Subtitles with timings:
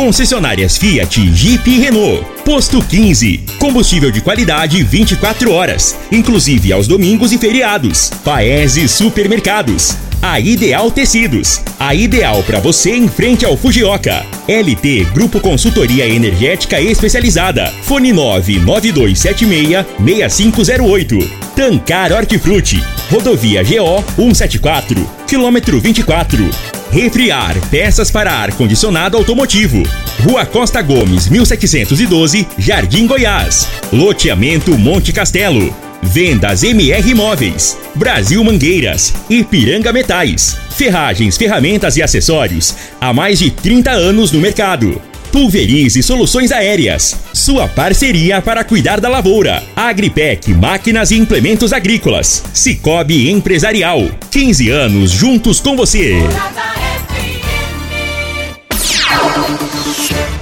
[0.00, 2.24] concessionárias Fiat, Jeep e Renault.
[2.42, 8.10] Posto 15, combustível de qualidade 24 horas, inclusive aos domingos e feriados.
[8.24, 9.94] Paese Supermercados.
[10.22, 14.24] A Ideal Tecidos, a ideal para você em frente ao Fujioka.
[14.48, 17.70] LT Grupo Consultoria Energética Especializada.
[17.82, 21.30] Fone 99276 6508.
[21.54, 22.82] Tancar Hortifruti.
[23.10, 26.79] Rodovia GO 174, quilômetro 24.
[26.92, 29.82] Refriar, peças para ar condicionado automotivo.
[30.24, 33.68] Rua Costa Gomes, 1712, Jardim Goiás.
[33.92, 35.74] Loteamento Monte Castelo.
[36.02, 43.90] Vendas MR Imóveis, Brasil Mangueiras, Ipiranga Metais, ferragens, ferramentas e acessórios há mais de 30
[43.90, 45.00] anos no mercado.
[45.30, 49.62] Pulverize Soluções Aéreas, sua parceria para cuidar da lavoura.
[49.76, 52.42] Agripec Máquinas e Implementos Agrícolas.
[52.52, 56.18] Cicobi Empresarial, 15 anos juntos com você.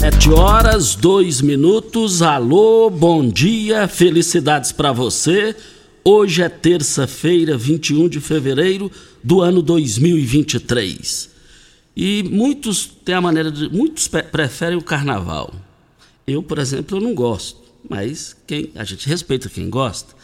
[0.00, 2.22] Sete horas, dois minutos.
[2.22, 5.54] Alô, bom dia, felicidades para você.
[6.02, 8.90] Hoje é terça-feira, 21 de fevereiro
[9.22, 11.28] do ano 2023.
[11.94, 13.68] E muitos têm a maneira de.
[13.68, 15.52] Muitos preferem o carnaval.
[16.26, 20.14] Eu, por exemplo, eu não gosto, mas quem, a gente respeita quem gosta.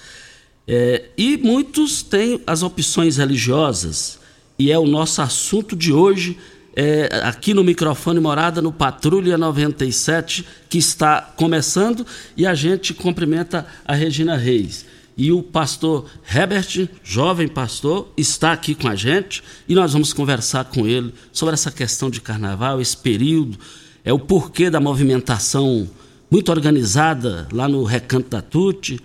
[0.66, 4.18] É, e muitos têm as opções religiosas,
[4.58, 6.38] e é o nosso assunto de hoje
[6.76, 12.06] é, aqui no microfone Morada, no Patrulha 97, que está começando,
[12.36, 14.84] e a gente cumprimenta a Regina Reis.
[15.16, 20.66] E o pastor Herbert, jovem pastor, está aqui com a gente e nós vamos conversar
[20.66, 23.58] com ele sobre essa questão de carnaval, esse período,
[24.04, 25.88] é o porquê da movimentação
[26.30, 29.00] muito organizada lá no Recanto da Tute.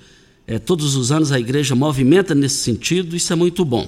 [0.45, 3.87] É, todos os anos a igreja movimenta nesse sentido, isso é muito bom.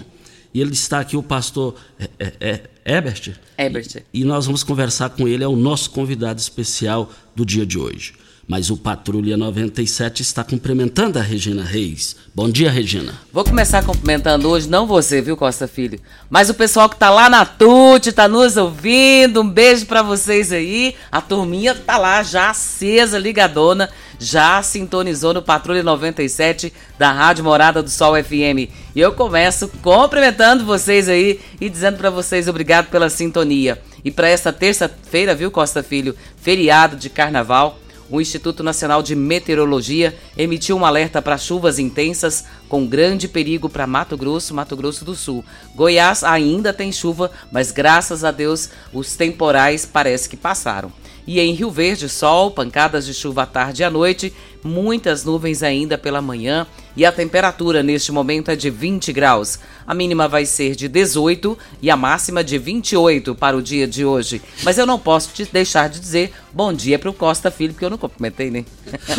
[0.53, 3.33] E ele está aqui, o pastor é, é, é Ebert.
[3.57, 3.95] Ebert.
[4.13, 7.79] E, e nós vamos conversar com ele, é o nosso convidado especial do dia de
[7.79, 8.13] hoje.
[8.45, 12.17] Mas o Patrulha 97 está cumprimentando a Regina Reis.
[12.35, 13.13] Bom dia, Regina.
[13.31, 15.97] Vou começar cumprimentando hoje, não você, viu, Costa Filho?
[16.29, 19.41] Mas o pessoal que está lá na TUT, está nos ouvindo.
[19.41, 20.93] Um beijo para vocês aí.
[21.09, 23.89] A turminha está lá já acesa, ligadona,
[24.19, 28.67] já sintonizou no Patrulha 97 da Rádio Morada do Sol FM.
[28.93, 33.81] E eu começo cumprimentando vocês aí e dizendo para vocês obrigado pela sintonia.
[34.03, 36.13] E para esta terça-feira, viu, Costa Filho?
[36.35, 37.79] Feriado de carnaval
[38.13, 43.87] o Instituto Nacional de Meteorologia emitiu um alerta para chuvas intensas com grande perigo para
[43.87, 45.43] Mato Grosso, Mato Grosso do Sul.
[45.73, 50.91] Goiás ainda tem chuva, mas graças a Deus os temporais parece que passaram.
[51.25, 54.33] E em Rio Verde, sol, pancadas de chuva à tarde e à noite,
[54.63, 59.59] muitas nuvens ainda pela manhã e a temperatura neste momento é de 20 graus.
[59.85, 64.05] A mínima vai ser de 18 e a máxima de 28 para o dia de
[64.05, 64.41] hoje.
[64.63, 67.85] Mas eu não posso te deixar de dizer bom dia para o Costa Filho, porque
[67.85, 68.65] eu não cumprimentei, né?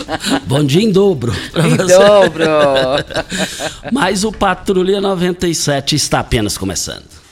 [0.46, 1.32] bom dia em dobro.
[1.54, 1.98] Em você.
[1.98, 2.44] dobro.
[3.92, 7.23] Mas o Patrulha 97 está apenas começando.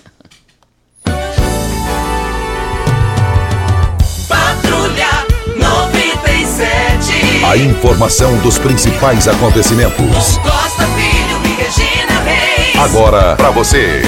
[7.44, 10.38] A informação dos principais acontecimentos.
[10.38, 12.76] Costa Filho e Regina Reis.
[12.76, 14.02] Agora para você.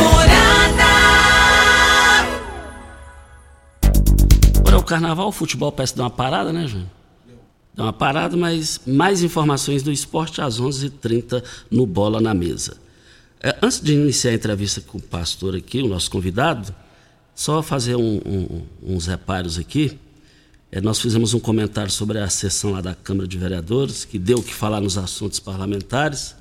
[4.60, 6.88] Agora o carnaval, o futebol parece dar uma parada, né, João?
[7.74, 12.32] Dá uma parada, mas mais informações do esporte às 11 h 30 no Bola na
[12.32, 12.76] Mesa.
[13.42, 16.72] É, antes de iniciar a entrevista com o pastor aqui, o nosso convidado,
[17.34, 19.98] só fazer um, um, uns reparos aqui.
[20.74, 24.38] É, nós fizemos um comentário sobre a sessão lá da Câmara de Vereadores, que deu
[24.38, 26.34] o que falar nos assuntos parlamentares.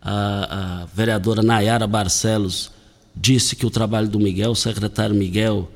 [0.00, 2.70] A, a vereadora Nayara Barcelos
[3.16, 5.68] disse que o trabalho do Miguel, o secretário Miguel,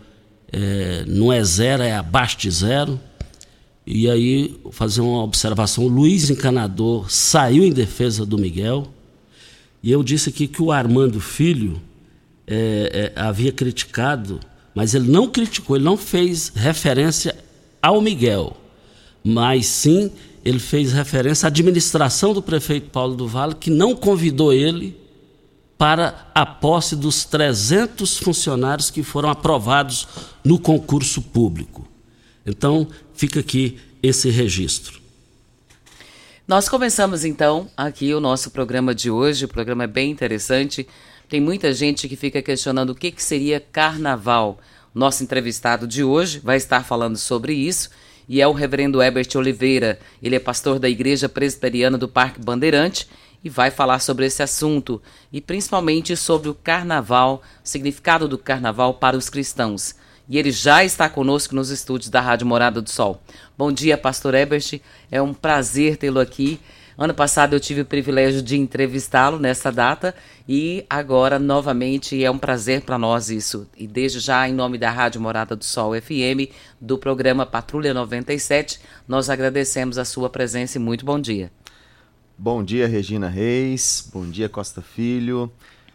[0.53, 3.01] é, não é zero, é abaixo de zero.
[3.85, 8.95] E aí, fazer uma observação: o Luiz Encanador saiu em defesa do Miguel.
[9.83, 11.83] E eu disse aqui que o Armando Filho
[12.47, 14.39] é, é, havia criticado,
[14.73, 17.42] mas ele não criticou, ele não fez referência
[17.83, 18.57] ao Miguel,
[19.25, 20.11] mas sim
[20.45, 24.97] ele fez referência à administração do prefeito Paulo do Vale, que não convidou ele
[25.77, 30.07] para a posse dos 300 funcionários que foram aprovados
[30.45, 31.89] no concurso público.
[32.47, 35.01] Então, fica aqui esse registro.
[36.47, 39.45] Nós começamos então aqui o nosso programa de hoje.
[39.45, 40.87] O programa é bem interessante.
[41.29, 44.59] Tem muita gente que fica questionando o que, que seria carnaval.
[44.95, 47.91] Nosso entrevistado de hoje vai estar falando sobre isso
[48.29, 49.99] e é o reverendo Herbert Oliveira.
[50.23, 53.09] Ele é pastor da Igreja Presbiteriana do Parque Bandeirante
[53.43, 55.01] e vai falar sobre esse assunto
[55.33, 59.95] e principalmente sobre o carnaval, o significado do carnaval para os cristãos
[60.29, 63.21] e ele já está conosco nos estúdios da Rádio Morada do Sol.
[63.57, 64.81] Bom dia, Pastor Ebert.
[65.11, 66.61] É um prazer tê-lo aqui.
[67.03, 70.15] Ano passado eu tive o privilégio de entrevistá-lo nessa data
[70.49, 73.67] e agora novamente é um prazer para nós isso.
[73.77, 76.49] E desde já, em nome da Rádio Morada do Sol FM,
[76.81, 78.79] do programa Patrulha 97,
[79.09, 81.51] nós agradecemos a sua presença e muito bom dia.
[82.39, 84.09] Bom dia, Regina Reis.
[84.15, 85.51] Bom dia, Costa Filho.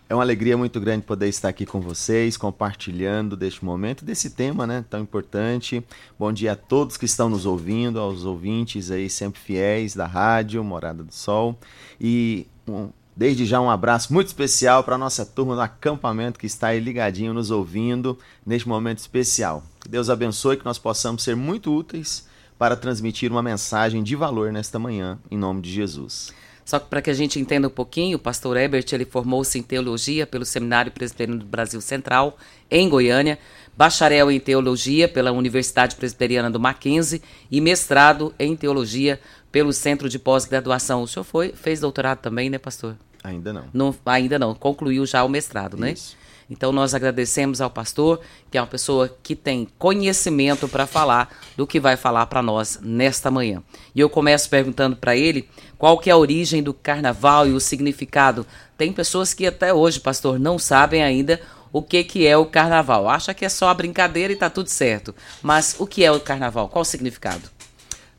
[0.09, 4.65] É uma alegria muito grande poder estar aqui com vocês, compartilhando deste momento, desse tema
[4.65, 5.83] né, tão importante.
[6.17, 10.63] Bom dia a todos que estão nos ouvindo, aos ouvintes aí sempre fiéis da rádio
[10.63, 11.59] Morada do Sol.
[11.99, 16.45] E um, desde já um abraço muito especial para a nossa turma do acampamento que
[16.45, 19.61] está aí ligadinho nos ouvindo neste momento especial.
[19.81, 22.25] Que Deus abençoe que nós possamos ser muito úteis
[22.57, 26.31] para transmitir uma mensagem de valor nesta manhã, em nome de Jesus.
[26.67, 29.63] Só que para que a gente entenda um pouquinho, o pastor Ebert ele formou-se em
[29.63, 32.37] teologia pelo Seminário Presbiteriano do Brasil Central,
[32.69, 33.39] em Goiânia,
[33.77, 39.17] bacharel em teologia pela Universidade Presbiteriana do Mackenzie e mestrado em teologia
[39.49, 41.03] pelo Centro de Pós-Graduação.
[41.03, 42.97] O senhor foi, fez doutorado também, né, pastor?
[43.23, 43.63] Ainda não.
[43.73, 45.91] não ainda não, concluiu já o mestrado, né?
[45.93, 46.17] Isso.
[46.19, 46.26] né?
[46.49, 51.67] Então nós agradecemos ao pastor, que é uma pessoa que tem conhecimento para falar do
[51.67, 53.61] que vai falar para nós nesta manhã.
[53.93, 57.59] E eu começo perguntando para ele qual que é a origem do carnaval e o
[57.59, 58.45] significado.
[58.77, 61.41] Tem pessoas que até hoje, pastor, não sabem ainda
[61.71, 63.09] o que, que é o carnaval.
[63.09, 65.13] Acha que é só a brincadeira e está tudo certo.
[65.41, 66.69] Mas o que é o carnaval?
[66.69, 67.49] Qual o significado?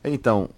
[0.03, 0.49] Então,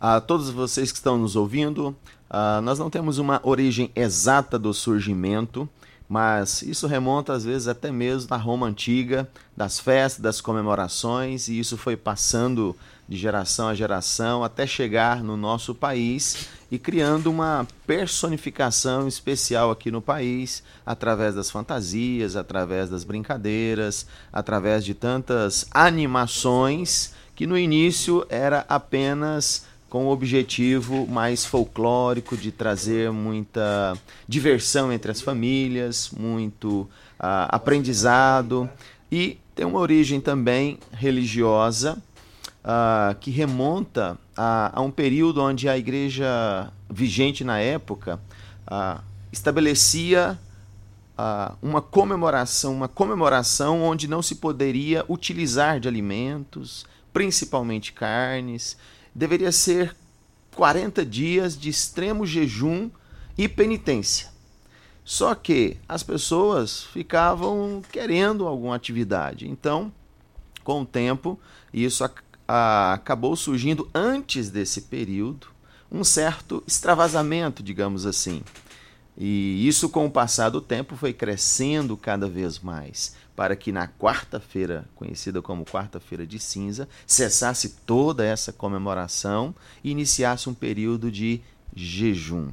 [0.00, 1.94] a todos vocês que estão nos ouvindo,
[2.30, 5.68] uh, nós não temos uma origem exata do surgimento
[6.10, 11.56] mas isso remonta às vezes até mesmo na Roma antiga, das festas, das comemorações, e
[11.56, 12.76] isso foi passando
[13.08, 19.88] de geração a geração até chegar no nosso país e criando uma personificação especial aqui
[19.88, 28.26] no país, através das fantasias, através das brincadeiras, através de tantas animações que no início
[28.28, 36.82] era apenas com o objetivo mais folclórico de trazer muita diversão entre as famílias, muito
[37.18, 38.70] uh, aprendizado.
[39.10, 42.00] E tem uma origem também religiosa
[42.64, 48.20] uh, que remonta a, a, um período onde a igreja vigente na época
[48.70, 50.38] uh, estabelecia
[51.60, 58.74] uma comemoração, uma comemoração onde não se poderia utilizar de alimentos, principalmente carnes,
[59.14, 59.94] deveria ser
[60.54, 62.90] 40 dias de extremo jejum
[63.36, 64.28] e penitência.
[65.04, 69.48] Só que as pessoas ficavam querendo alguma atividade.
[69.48, 69.92] Então,
[70.62, 71.38] com o tempo,
[71.72, 72.08] isso
[72.46, 75.48] acabou surgindo antes desse período
[75.90, 78.42] um certo extravasamento, digamos assim.
[79.18, 83.88] E isso, com o passar do tempo, foi crescendo cada vez mais para que na
[83.88, 91.40] quarta-feira, conhecida como Quarta-feira de Cinza, cessasse toda essa comemoração e iniciasse um período de
[91.74, 92.50] jejum.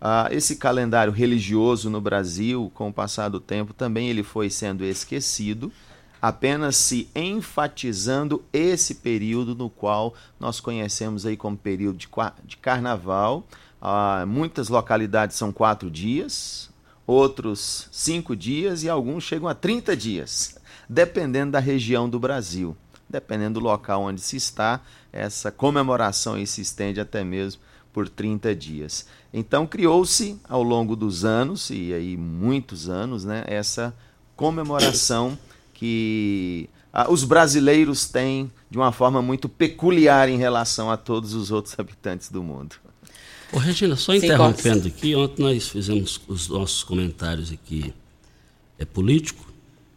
[0.00, 4.82] Ah, esse calendário religioso no Brasil, com o passar do tempo, também ele foi sendo
[4.82, 5.70] esquecido,
[6.22, 12.08] apenas se enfatizando esse período no qual nós conhecemos aí como período de,
[12.46, 13.46] de carnaval.
[13.78, 16.70] Ah, muitas localidades são quatro dias,
[17.06, 20.56] outros cinco dias e alguns chegam a 30 dias,
[20.88, 22.76] dependendo da região do Brasil.
[23.08, 24.80] Dependendo do local onde se está,
[25.12, 27.60] essa comemoração se estende até mesmo
[27.92, 29.06] por 30 dias.
[29.32, 33.94] Então criou-se ao longo dos anos, e aí muitos anos, né, essa
[34.34, 35.38] comemoração
[35.72, 36.68] que
[37.08, 42.30] os brasileiros têm de uma forma muito peculiar em relação a todos os outros habitantes
[42.30, 42.76] do mundo.
[43.52, 47.92] Ô, Regina, só interrompendo aqui, ontem nós fizemos os nossos comentários aqui
[48.78, 49.44] é político,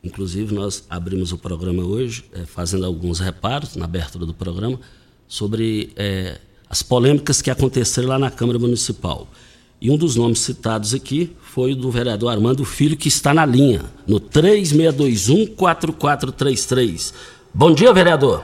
[0.03, 4.79] inclusive nós abrimos o programa hoje é, fazendo alguns reparos na abertura do programa
[5.27, 6.39] sobre é,
[6.69, 9.27] as polêmicas que aconteceram lá na Câmara Municipal.
[9.79, 13.45] E um dos nomes citados aqui foi o do vereador Armando Filho, que está na
[13.45, 17.13] linha, no 3621-4433.
[17.53, 18.43] Bom dia, vereador.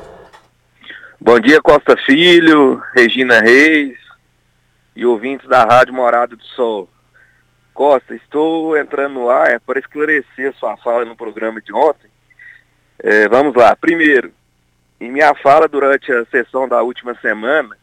[1.19, 4.02] Bom dia, Costa Filho, Regina Reis
[4.95, 6.89] e ouvintes da Rádio Morada do Sol.
[7.73, 12.09] Costa, estou entrando no ar para esclarecer sua fala no programa de ontem.
[12.99, 13.75] É, vamos lá.
[13.75, 14.31] Primeiro,
[14.99, 17.75] em minha fala durante a sessão da última semana,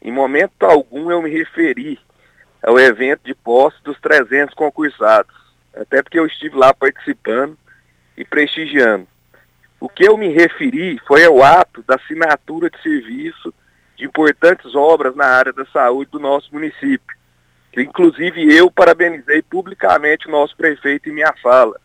[0.00, 1.98] em momento algum eu me referi
[2.62, 5.34] ao evento de posse dos 300 concursados,
[5.74, 7.58] até porque eu estive lá participando
[8.16, 9.06] e prestigiando.
[9.78, 13.52] O que eu me referi foi ao ato da assinatura de serviço
[13.96, 17.16] de importantes obras na área da saúde do nosso município.
[17.76, 21.78] Inclusive eu parabenizei publicamente o nosso prefeito em minha fala,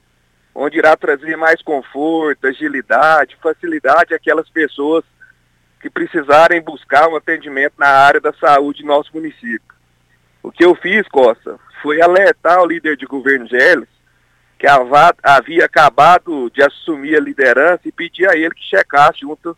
[0.53, 5.03] onde irá trazer mais conforto, agilidade, facilidade àquelas pessoas
[5.81, 9.61] que precisarem buscar um atendimento na área da saúde do nosso município.
[10.43, 13.89] O que eu fiz, Costa, foi alertar o líder de governo Gélis
[14.57, 19.57] que havia acabado de assumir a liderança e pedir a ele que checasse junto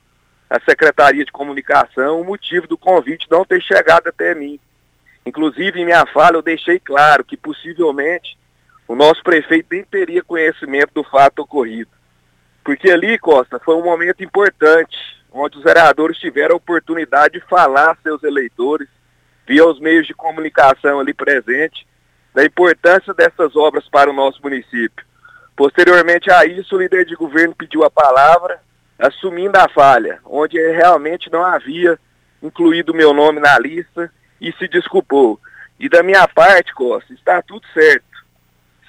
[0.53, 4.59] à Secretaria de Comunicação o motivo do convite não ter chegado até mim.
[5.25, 8.37] Inclusive, em minha fala, eu deixei claro que possivelmente
[8.87, 11.89] o nosso prefeito nem teria conhecimento do fato ocorrido.
[12.63, 14.95] Porque ali, Costa, foi um momento importante,
[15.31, 18.87] onde os vereadores tiveram a oportunidade de falar a seus eleitores,
[19.47, 21.83] via os meios de comunicação ali presentes,
[22.31, 25.03] da importância dessas obras para o nosso município.
[25.55, 28.61] Posteriormente a isso, o líder de governo pediu a palavra,
[28.97, 31.99] assumindo a falha, onde realmente não havia
[32.41, 35.39] incluído meu nome na lista e se desculpou.
[35.79, 38.05] E da minha parte, Costa, está tudo certo.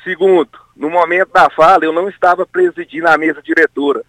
[0.03, 4.03] Segundo, no momento da fala, eu não estava presidindo a mesa diretora.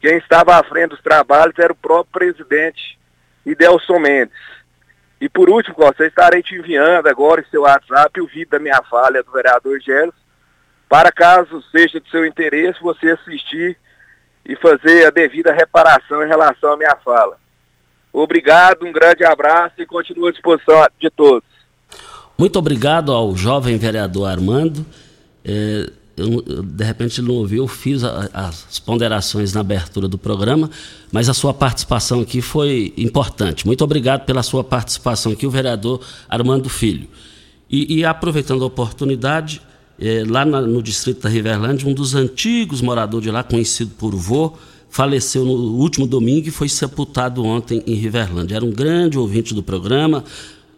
[0.00, 2.98] Quem estava à frente dos trabalhos era o próprio presidente,
[3.46, 4.36] Idelson Mendes.
[5.20, 8.58] E por último, Costa, eu estarei te enviando agora em seu WhatsApp o vídeo da
[8.58, 10.14] minha falha do vereador Gelos,
[10.88, 13.76] para caso seja de seu interesse você assistir
[14.48, 17.36] e fazer a devida reparação em relação à minha fala.
[18.10, 21.46] Obrigado, um grande abraço e continuo à disposição de todos.
[22.38, 24.86] Muito obrigado ao jovem vereador Armando.
[25.44, 30.70] É, eu, de repente não ouviu, eu fiz a, as ponderações na abertura do programa,
[31.12, 33.66] mas a sua participação aqui foi importante.
[33.66, 37.08] Muito obrigado pela sua participação aqui, o vereador Armando Filho.
[37.70, 39.60] E, e aproveitando a oportunidade,
[39.98, 44.14] é, lá na, no distrito da Riverlândia, um dos antigos moradores de lá, conhecido por
[44.14, 44.54] vô,
[44.88, 48.56] faleceu no último domingo e foi sepultado ontem em Riverlândia.
[48.56, 50.24] Era um grande ouvinte do programa,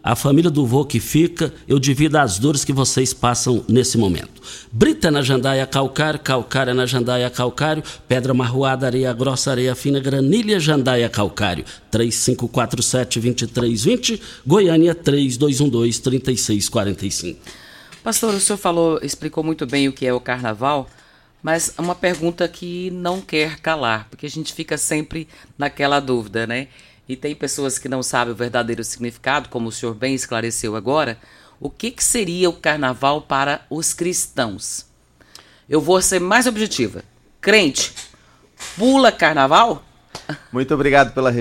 [0.03, 4.41] a família do vô que fica, eu divido as dores que vocês passam nesse momento.
[4.71, 10.59] Brita na jandaia calcário, calcária na jandaia calcário, pedra marroada, areia grossa, areia fina, granilha,
[10.59, 11.63] jandaia calcário.
[11.91, 17.35] 3547-2320, Goiânia 3212-3645.
[18.03, 20.89] Pastor, o senhor falou, explicou muito bem o que é o carnaval,
[21.41, 25.27] mas uma pergunta que não quer calar, porque a gente fica sempre
[25.57, 26.67] naquela dúvida, né?
[27.11, 31.17] e tem pessoas que não sabem o verdadeiro significado, como o senhor bem esclareceu agora,
[31.59, 34.85] o que, que seria o carnaval para os cristãos?
[35.67, 37.03] Eu vou ser mais objetiva.
[37.41, 37.93] Crente,
[38.77, 39.83] pula carnaval?
[40.53, 41.33] Muito obrigado pela,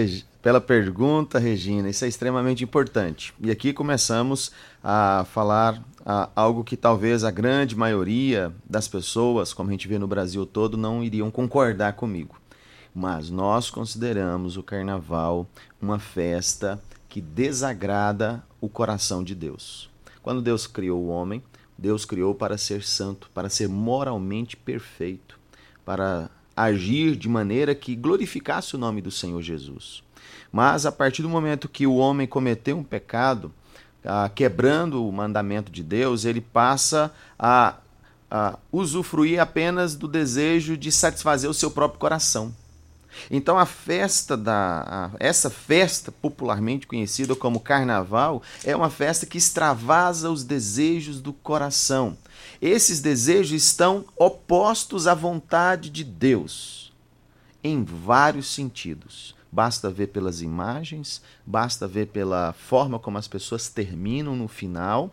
[0.43, 1.89] pela pergunta, Regina.
[1.89, 3.33] Isso é extremamente importante.
[3.41, 4.51] E aqui começamos
[4.83, 10.09] a falar algo que talvez a grande maioria das pessoas, como a gente vê no
[10.09, 12.41] Brasil todo, não iriam concordar comigo
[12.95, 15.47] mas nós consideramos o carnaval
[15.81, 19.89] uma festa que desagrada o coração de Deus.
[20.23, 21.43] Quando Deus criou o homem,
[21.79, 25.39] Deus criou para ser santo, para ser moralmente perfeito,
[25.85, 30.03] para agir de maneira que glorificasse o nome do Senhor Jesus.
[30.53, 33.53] Mas a partir do momento que o homem cometeu um pecado,
[34.05, 37.75] ah, quebrando o mandamento de Deus, ele passa a,
[38.31, 42.55] a usufruir apenas do desejo de satisfazer o seu próprio coração.
[43.31, 49.39] Então a festa da a, essa festa popularmente conhecida como carnaval é uma festa que
[49.39, 52.17] extravasa os desejos do coração.
[52.63, 56.93] Esses desejos estão opostos à vontade de Deus
[57.63, 59.35] em vários sentidos.
[59.53, 65.11] Basta ver pelas imagens, basta ver pela forma como as pessoas terminam no final.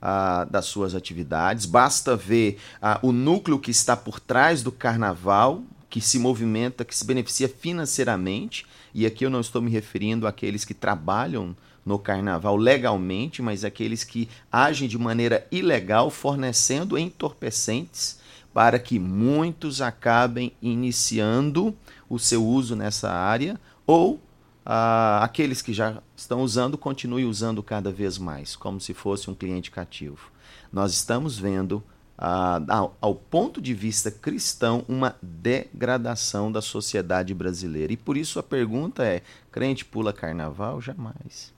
[0.00, 5.62] Ah, das suas atividades, basta ver ah, o núcleo que está por trás do carnaval,
[5.88, 10.64] que se movimenta, que se beneficia financeiramente, e aqui eu não estou me referindo àqueles
[10.64, 18.18] que trabalham no carnaval legalmente, mas aqueles que agem de maneira ilegal, fornecendo entorpecentes
[18.52, 21.76] para que muitos acabem iniciando
[22.08, 24.20] o seu uso nessa área ou
[24.64, 29.34] ah, aqueles que já estão usando continuem usando cada vez mais, como se fosse um
[29.34, 30.32] cliente cativo.
[30.72, 31.82] Nós estamos vendo,
[32.18, 37.92] ah, ao, ao ponto de vista cristão, uma degradação da sociedade brasileira.
[37.92, 39.22] E por isso a pergunta é:
[39.52, 40.80] crente pula carnaval?
[40.80, 41.54] Jamais.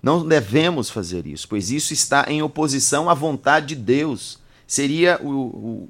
[0.00, 4.38] Não devemos fazer isso, pois isso está em oposição à vontade de Deus.
[4.66, 5.88] Seria o, o,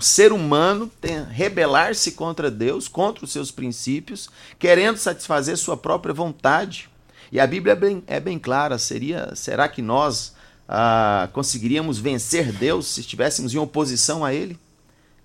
[0.00, 0.90] o ser humano
[1.30, 6.88] rebelar-se contra Deus, contra os seus princípios, querendo satisfazer sua própria vontade.
[7.30, 10.34] E a Bíblia é bem, é bem clara: seria, será que nós
[10.66, 14.58] ah, conseguiríamos vencer Deus se estivéssemos em oposição a Ele?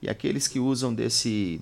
[0.01, 1.61] E aqueles que usam desse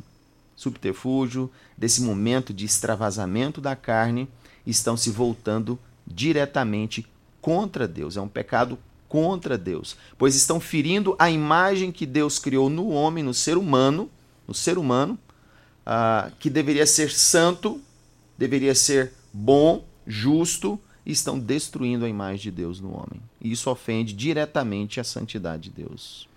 [0.55, 4.27] subterfúgio, desse momento de extravasamento da carne,
[4.65, 5.77] estão se voltando
[6.08, 7.05] diretamente
[7.39, 8.17] contra Deus.
[8.17, 8.79] É um pecado
[9.13, 14.10] contra Deus, pois estão ferindo a imagem que Deus criou no homem, no ser humano,
[14.48, 15.20] no ser humano,
[15.86, 17.79] uh, que deveria ser santo,
[18.36, 23.22] deveria ser bom, justo, e estão destruindo a imagem de Deus no homem.
[23.39, 26.27] E isso ofende diretamente a santidade de Deus.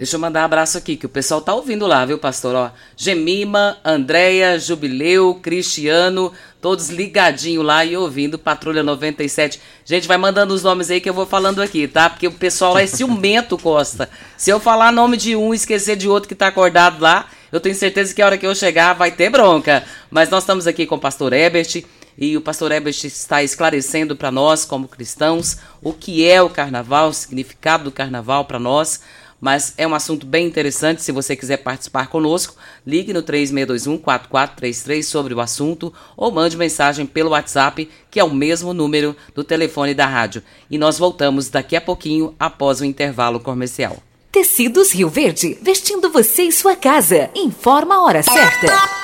[0.00, 2.54] Deixa eu mandar um abraço aqui, que o pessoal tá ouvindo lá, viu, pastor?
[2.54, 9.60] Ó, Gemima, Andréia, Jubileu, Cristiano, todos ligadinho lá e ouvindo Patrulha 97.
[9.84, 12.08] Gente, vai mandando os nomes aí que eu vou falando aqui, tá?
[12.08, 14.08] Porque o pessoal lá é ciumento, Costa.
[14.38, 17.60] Se eu falar nome de um e esquecer de outro que tá acordado lá, eu
[17.60, 19.84] tenho certeza que a hora que eu chegar vai ter bronca.
[20.10, 21.84] Mas nós estamos aqui com o pastor Ebert
[22.16, 27.10] e o pastor Ebert está esclarecendo para nós, como cristãos, o que é o carnaval,
[27.10, 29.00] o significado do carnaval para nós
[29.40, 31.02] mas é um assunto bem interessante.
[31.02, 37.30] Se você quiser participar conosco, ligue no 3621-4433 sobre o assunto ou mande mensagem pelo
[37.30, 40.42] WhatsApp, que é o mesmo número do telefone da rádio.
[40.70, 43.96] E nós voltamos daqui a pouquinho após o intervalo comercial.
[44.30, 47.30] Tecidos Rio Verde, vestindo você e sua casa.
[47.34, 48.99] Informa a hora certa.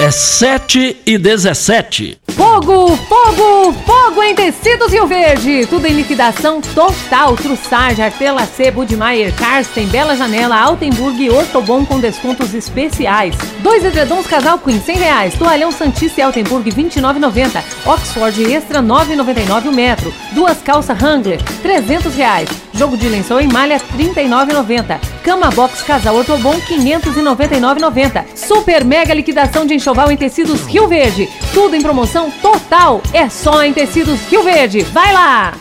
[0.00, 2.20] É 7 e 17.
[2.28, 5.66] Fogo, fogo, fogo em tecidos Rio Verde.
[5.66, 7.34] Tudo em liquidação total.
[7.34, 13.34] Trussage, Artela C, Budmeier, Karsten, Bela Janela, Altenburg e Ortobon com descontos especiais.
[13.58, 15.34] Dois edredons casal Queen, 100 reais.
[15.34, 17.60] Toalhão Santista e Altenburg, 29,90.
[17.84, 20.14] Oxford Extra, 9,99 o metro.
[20.30, 22.48] Duas calças Wrangler, 300 reais.
[22.72, 25.17] Jogo de lençol em malha, 39,90.
[25.28, 28.24] Cama Box Casal Ortobon, 599,90.
[28.34, 31.28] Super mega liquidação de enxoval em tecidos Rio Verde.
[31.52, 33.02] Tudo em promoção total.
[33.12, 34.80] É só em tecidos Rio Verde.
[34.84, 35.52] Vai lá!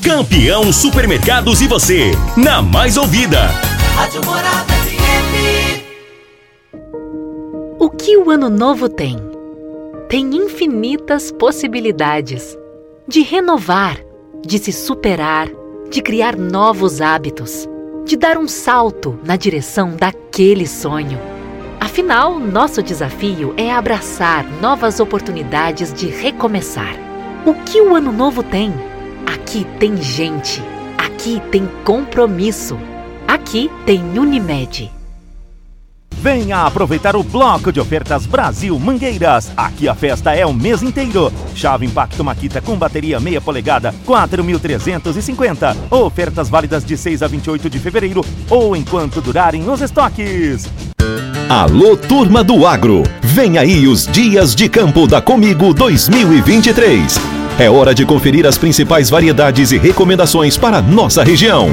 [0.00, 3.48] Campeão Supermercados e você, na mais ouvida.
[3.96, 5.82] Rádio Morada FM.
[7.80, 9.18] O que o ano novo tem?
[10.08, 12.56] Tem infinitas possibilidades
[13.08, 13.98] de renovar,
[14.46, 15.48] de se superar,
[15.90, 17.68] de criar novos hábitos,
[18.06, 21.18] de dar um salto na direção daquele sonho.
[21.80, 26.94] Afinal, nosso desafio é abraçar novas oportunidades de recomeçar.
[27.44, 28.72] O que o ano novo tem?
[29.26, 30.62] Aqui tem gente.
[30.96, 32.78] Aqui tem compromisso.
[33.26, 34.95] Aqui tem Unimed.
[36.26, 39.52] Venha aproveitar o bloco de ofertas Brasil Mangueiras.
[39.56, 41.32] Aqui a festa é o mês inteiro.
[41.54, 45.76] Chave Impacto Maquita com bateria meia polegada, 4.350.
[45.88, 50.68] Ofertas válidas de 6 a 28 de fevereiro ou enquanto durarem os estoques.
[51.48, 53.04] Alô, turma do agro!
[53.22, 57.35] Vem aí os Dias de Campo da Comigo 2023.
[57.58, 61.70] É hora de conferir as principais variedades e recomendações para nossa região.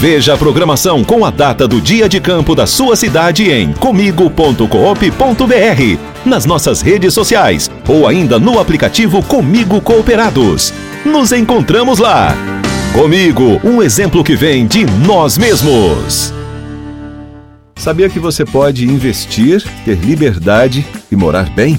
[0.00, 5.98] Veja a programação com a data do dia de campo da sua cidade em comigo.coop.br,
[6.24, 10.72] nas nossas redes sociais ou ainda no aplicativo Comigo Cooperados.
[11.04, 12.34] Nos encontramos lá.
[12.94, 16.32] Comigo, um exemplo que vem de nós mesmos.
[17.76, 21.78] Sabia que você pode investir, ter liberdade e morar bem?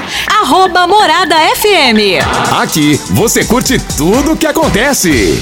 [0.51, 2.19] Arroba Morada FM.
[2.61, 5.41] Aqui você curte tudo o que acontece.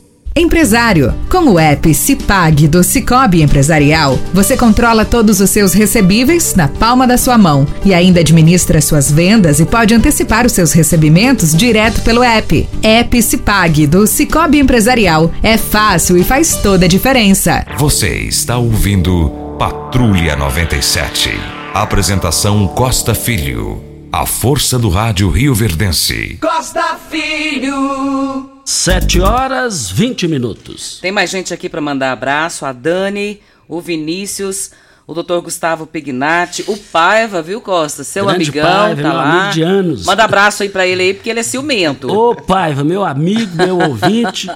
[0.33, 6.69] Empresário, com o app Cipag do Cicobi Empresarial, você controla todos os seus recebíveis na
[6.69, 11.53] palma da sua mão e ainda administra suas vendas e pode antecipar os seus recebimentos
[11.53, 12.65] direto pelo app.
[12.81, 17.65] App Cipag do Cicobi Empresarial é fácil e faz toda a diferença.
[17.77, 21.29] Você está ouvindo Patrulha 97.
[21.73, 23.83] Apresentação Costa Filho.
[24.13, 26.37] A força do rádio Rio Verdense.
[26.41, 28.50] Costa Filho.
[28.65, 30.99] 7 horas 20 minutos.
[31.01, 32.65] Tem mais gente aqui para mandar abraço.
[32.65, 34.71] A Dani, o Vinícius,
[35.07, 38.03] o doutor Gustavo Pignatti, o Paiva, viu, Costa?
[38.03, 39.39] Seu Grande amigão, Paiva, tá meu lá.
[39.39, 40.05] amigo de anos.
[40.05, 42.11] Manda abraço aí pra ele aí, porque ele é ciumento.
[42.11, 44.49] Ô Paiva, meu amigo, meu ouvinte,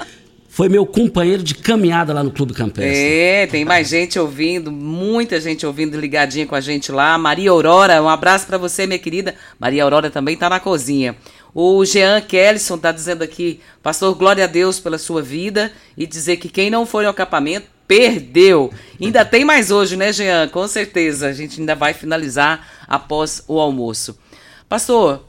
[0.47, 2.95] foi meu companheiro de caminhada lá no Clube Campestre.
[2.95, 7.17] É, tem mais gente ouvindo, muita gente ouvindo ligadinha com a gente lá.
[7.17, 9.35] Maria Aurora, um abraço pra você, minha querida.
[9.59, 11.15] Maria Aurora também tá na cozinha.
[11.57, 16.35] O Jean Kellison tá dizendo aqui, pastor, glória a Deus pela sua vida e dizer
[16.35, 18.73] que quem não foi ao acampamento perdeu.
[19.01, 20.49] Ainda tem mais hoje, né, Jean?
[20.49, 21.27] Com certeza.
[21.27, 24.19] A gente ainda vai finalizar após o almoço.
[24.67, 25.23] Pastor,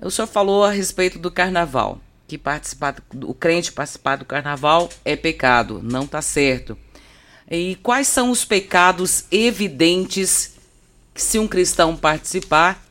[0.00, 5.14] o senhor falou a respeito do carnaval, que participar, o crente participar do carnaval é
[5.14, 6.78] pecado, não tá certo.
[7.50, 10.54] E quais são os pecados evidentes
[11.12, 12.82] que se um cristão participar,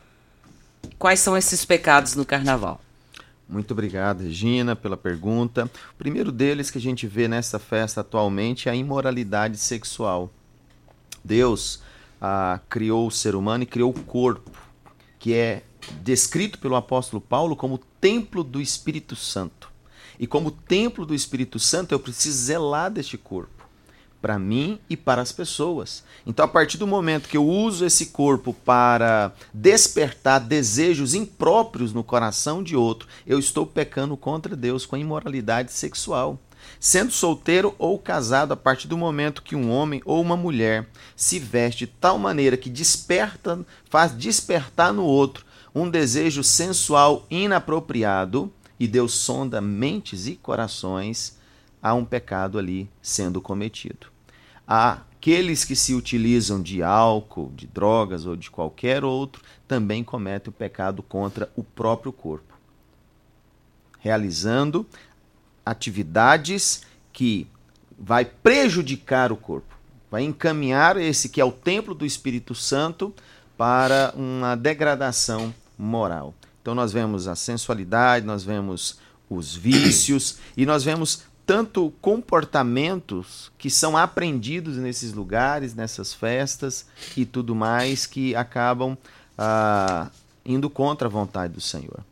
[0.97, 2.81] quais são esses pecados no carnaval?
[3.47, 5.69] Muito obrigado, Regina, pela pergunta.
[5.93, 10.31] O primeiro deles que a gente vê nessa festa atualmente é a imoralidade sexual.
[11.23, 11.81] Deus
[12.19, 14.51] ah, criou o ser humano e criou o corpo,
[15.19, 15.63] que é
[16.01, 19.71] descrito pelo apóstolo Paulo como templo do Espírito Santo.
[20.19, 23.54] E como templo do Espírito Santo, eu preciso zelar deste corpo
[24.21, 26.03] para mim e para as pessoas.
[26.25, 32.03] Então, a partir do momento que eu uso esse corpo para despertar desejos impróprios no
[32.03, 36.39] coração de outro, eu estou pecando contra Deus com a imoralidade sexual.
[36.79, 41.37] Sendo solteiro ou casado, a partir do momento que um homem ou uma mulher se
[41.37, 48.87] veste de tal maneira que desperta, faz despertar no outro um desejo sensual inapropriado, e
[48.87, 51.34] Deus sonda mentes e corações,
[51.85, 54.07] há um pecado ali sendo cometido.
[54.67, 60.49] Há aqueles que se utilizam de álcool, de drogas ou de qualquer outro, também cometem
[60.49, 62.55] o pecado contra o próprio corpo,
[63.99, 64.83] realizando
[65.63, 66.81] atividades
[67.13, 67.47] que
[67.99, 69.77] vai prejudicar o corpo,
[70.09, 73.13] vai encaminhar esse que é o templo do Espírito Santo
[73.55, 76.33] para uma degradação moral.
[76.63, 78.97] Então nós vemos a sensualidade, nós vemos
[79.29, 87.25] os vícios e nós vemos tanto comportamentos que são aprendidos nesses lugares, nessas festas e
[87.25, 88.97] tudo mais que acabam
[89.37, 90.09] ah,
[90.45, 92.03] indo contra a vontade do Senhor.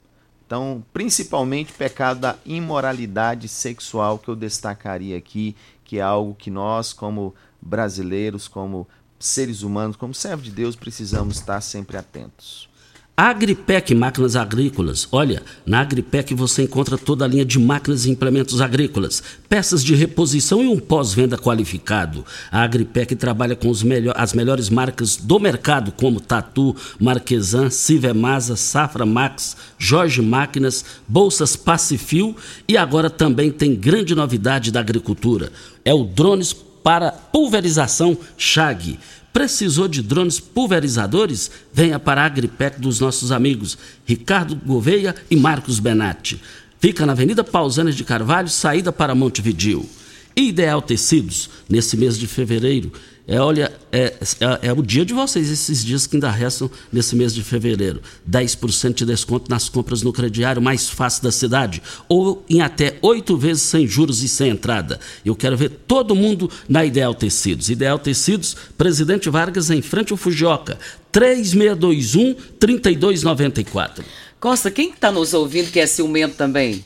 [0.46, 6.94] Então, principalmente pecado da imoralidade sexual que eu destacaria aqui, que é algo que nós,
[6.94, 12.70] como brasileiros, como seres humanos, como servos de Deus, precisamos estar sempre atentos.
[13.16, 15.08] Agripec Máquinas Agrícolas.
[15.12, 19.94] Olha, na Agripec você encontra toda a linha de máquinas e implementos agrícolas, peças de
[19.94, 22.26] reposição e um pós-venda qualificado.
[22.52, 29.06] A Agripec trabalha com melhor, as melhores marcas do mercado, como Tatu, Marquesan, Civemasa, Safra
[29.06, 32.36] Max, Jorge Máquinas, Bolsas Pacifil
[32.68, 35.52] e agora também tem grande novidade da agricultura.
[35.86, 38.98] É o drones para pulverização Chag.
[39.34, 41.50] Precisou de drones pulverizadores?
[41.74, 46.40] Venha para a Agripec dos nossos amigos Ricardo Gouveia e Marcos Benatti.
[46.80, 49.90] Fica na Avenida Pausanes de Carvalho, saída para Montevidil.
[50.36, 52.92] Ideal Tecidos, nesse mês de fevereiro,
[53.26, 57.16] é, olha, é, é, é, o dia de vocês, esses dias que ainda restam nesse
[57.16, 58.02] mês de fevereiro.
[58.30, 61.82] 10% de desconto nas compras no crediário mais fácil da cidade.
[62.10, 65.00] Ou em até oito vezes sem juros e sem entrada.
[65.24, 67.70] Eu quero ver todo mundo na Ideal Tecidos.
[67.70, 70.78] Ideal Tecidos, Presidente Vargas em frente ao Fujioka.
[71.14, 74.04] 3621-3294.
[74.38, 76.84] Costa, quem está nos ouvindo que é ciumento também?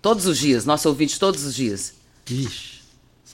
[0.00, 1.92] Todos os dias, nosso ouvinte todos os dias.
[2.30, 2.73] Ixi,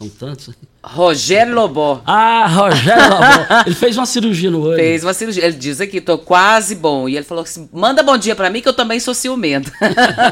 [0.00, 0.54] são tantos.
[0.82, 2.02] Rogério Lobó.
[2.06, 3.62] Ah, Rogério Lobó.
[3.66, 4.76] ele fez uma cirurgia no olho.
[4.76, 5.44] Fez uma cirurgia.
[5.44, 7.06] Ele diz aqui, tô quase bom.
[7.06, 9.70] E ele falou assim: manda bom dia para mim que eu também sou ciumento.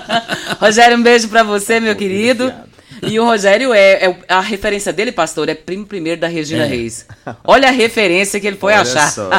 [0.58, 2.50] Rogério, um beijo para você, meu querido.
[3.02, 6.66] E o Rogério é, é, a referência dele, pastor, é primo primeiro da Regina é.
[6.66, 7.06] Reis.
[7.44, 9.10] Olha a referência que ele foi Olha achar.
[9.12, 9.30] Só,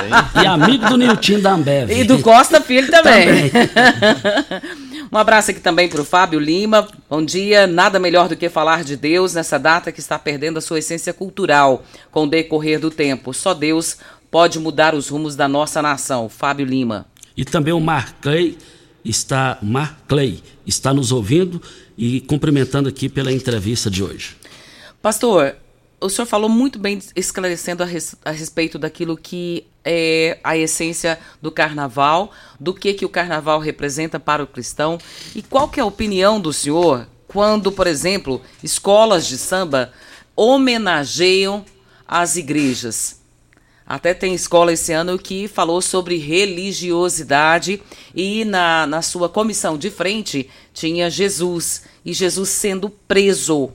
[0.42, 1.92] e amigo do Nilton da Ambev.
[1.92, 3.50] E do Costa Filho também.
[3.50, 4.80] também.
[5.12, 6.88] um abraço aqui também para o Fábio Lima.
[7.10, 7.66] Bom dia.
[7.66, 11.14] Nada melhor do que falar de Deus nessa data que está perdendo a sua essência
[11.14, 13.34] cultural com o decorrer do tempo.
[13.34, 13.98] Só Deus
[14.30, 16.30] pode mudar os rumos da nossa nação.
[16.30, 17.06] Fábio Lima.
[17.36, 18.58] E também o Marclay
[19.04, 21.62] está, Marclay está nos ouvindo
[21.98, 24.36] e cumprimentando aqui pela entrevista de hoje.
[25.02, 25.56] Pastor,
[26.00, 31.20] o senhor falou muito bem esclarecendo a, res, a respeito daquilo que é a essência
[31.42, 35.00] do carnaval, do que, que o carnaval representa para o cristão
[35.34, 39.92] e qual que é a opinião do senhor quando, por exemplo, escolas de samba
[40.36, 41.66] homenageiam
[42.08, 43.20] as igrejas.
[43.86, 47.82] Até tem escola esse ano que falou sobre religiosidade
[48.14, 53.72] e na, na sua comissão de frente tinha Jesus e Jesus sendo preso.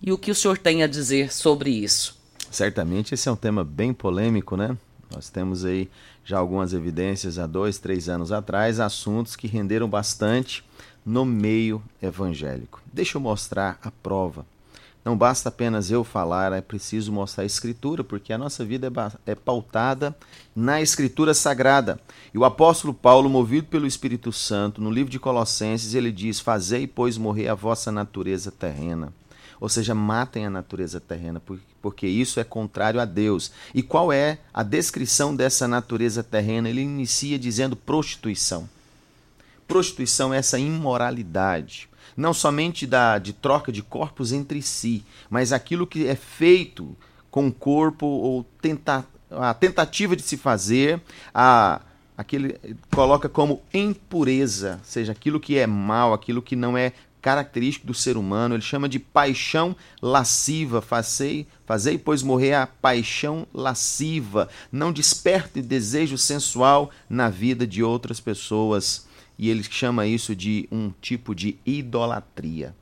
[0.00, 2.16] E o que o senhor tem a dizer sobre isso?
[2.50, 4.76] Certamente esse é um tema bem polêmico, né?
[5.10, 5.88] Nós temos aí
[6.24, 10.64] já algumas evidências há dois, três anos atrás, assuntos que renderam bastante
[11.04, 12.82] no meio evangélico.
[12.92, 14.44] Deixa eu mostrar a prova.
[15.06, 18.88] Não basta apenas eu falar, é preciso mostrar a Escritura, porque a nossa vida
[19.24, 20.16] é, é pautada
[20.54, 22.00] na Escritura Sagrada.
[22.34, 26.88] E o apóstolo Paulo, movido pelo Espírito Santo, no livro de Colossenses, ele diz: Fazei,
[26.88, 29.12] pois, morrer a vossa natureza terrena.
[29.60, 31.42] Ou seja, matem a natureza terrena,
[31.80, 33.50] porque isso é contrário a Deus.
[33.74, 36.68] E qual é a descrição dessa natureza terrena?
[36.68, 38.68] Ele inicia dizendo prostituição.
[39.66, 45.86] Prostituição é essa imoralidade não somente da, de troca de corpos entre si, mas aquilo
[45.86, 46.96] que é feito
[47.30, 51.00] com o corpo ou tenta, a tentativa de se fazer,
[51.34, 51.82] a,
[52.16, 52.58] aquele
[52.90, 56.92] coloca como impureza, seja aquilo que é mal, aquilo que não é
[57.26, 63.48] característico do ser humano, ele chama de paixão lasciva, fazei, fazei pois morrer a paixão
[63.52, 70.68] lasciva, não desperte desejo sensual na vida de outras pessoas e ele chama isso de
[70.70, 72.72] um tipo de idolatria.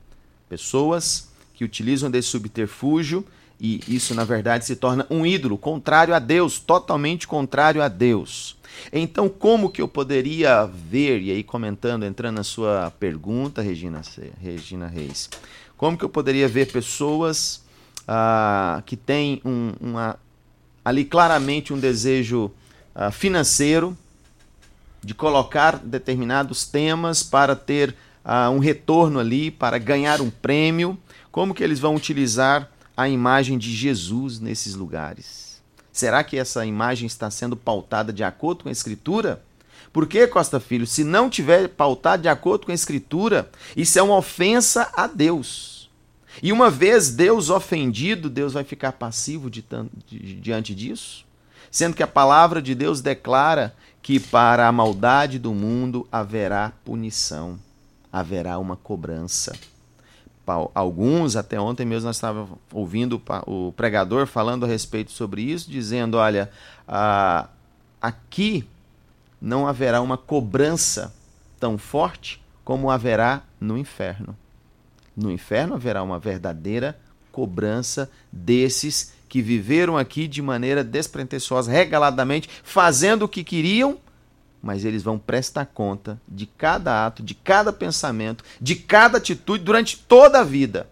[0.47, 3.25] Pessoas que utilizam desse subterfúgio
[3.59, 8.54] e isso na verdade se torna um ídolo contrário a Deus, totalmente contrário a Deus.
[8.91, 14.01] Então, como que eu poderia ver, e aí comentando, entrando na sua pergunta, Regina,
[14.41, 15.29] Regina Reis,
[15.77, 17.63] como que eu poderia ver pessoas
[18.07, 20.17] ah, que têm um, uma,
[20.83, 22.51] ali claramente um desejo
[22.93, 23.97] ah, financeiro,
[25.05, 30.97] de colocar determinados temas para ter uh, um retorno ali, para ganhar um prêmio.
[31.31, 35.44] Como que eles vão utilizar a imagem de Jesus nesses lugares?
[35.95, 39.41] Será que essa imagem está sendo pautada de acordo com a Escritura?
[39.93, 40.85] Por que, Costa Filho?
[40.85, 45.89] Se não tiver pautado de acordo com a Escritura, isso é uma ofensa a Deus.
[46.43, 49.63] E uma vez Deus ofendido, Deus vai ficar passivo de,
[50.05, 51.25] de, diante disso?
[51.71, 57.57] Sendo que a palavra de Deus declara que para a maldade do mundo haverá punição,
[58.11, 59.53] haverá uma cobrança.
[60.73, 66.17] Alguns, até ontem mesmo, nós estávamos ouvindo o pregador falando a respeito sobre isso, dizendo:
[66.17, 66.51] olha,
[68.01, 68.67] aqui
[69.41, 71.13] não haverá uma cobrança
[71.59, 74.35] tão forte como haverá no inferno.
[75.15, 76.97] No inferno haverá uma verdadeira
[77.31, 83.97] cobrança desses que viveram aqui de maneira despretensiosa, regaladamente, fazendo o que queriam,
[84.65, 89.95] mas eles vão prestar conta de cada ato, de cada pensamento, de cada atitude durante
[89.95, 90.89] toda a vida.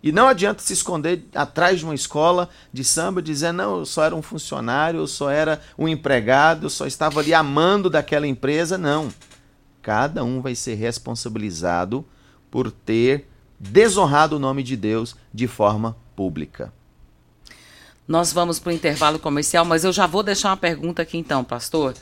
[0.00, 4.04] E não adianta se esconder atrás de uma escola de samba dizer, não, eu só
[4.04, 8.78] era um funcionário, eu só era um empregado, eu só estava ali amando daquela empresa.
[8.78, 9.12] Não.
[9.82, 12.04] Cada um vai ser responsabilizado
[12.48, 16.72] por ter desonrado o nome de Deus de forma pública.
[18.06, 21.42] Nós vamos para o intervalo comercial, mas eu já vou deixar uma pergunta aqui então,
[21.42, 21.92] pastor.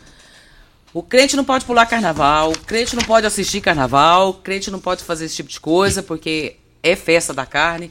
[0.94, 4.78] O crente não pode pular carnaval, o crente não pode assistir carnaval, o crente não
[4.78, 6.54] pode fazer esse tipo de coisa porque
[6.85, 7.90] é festa da carne.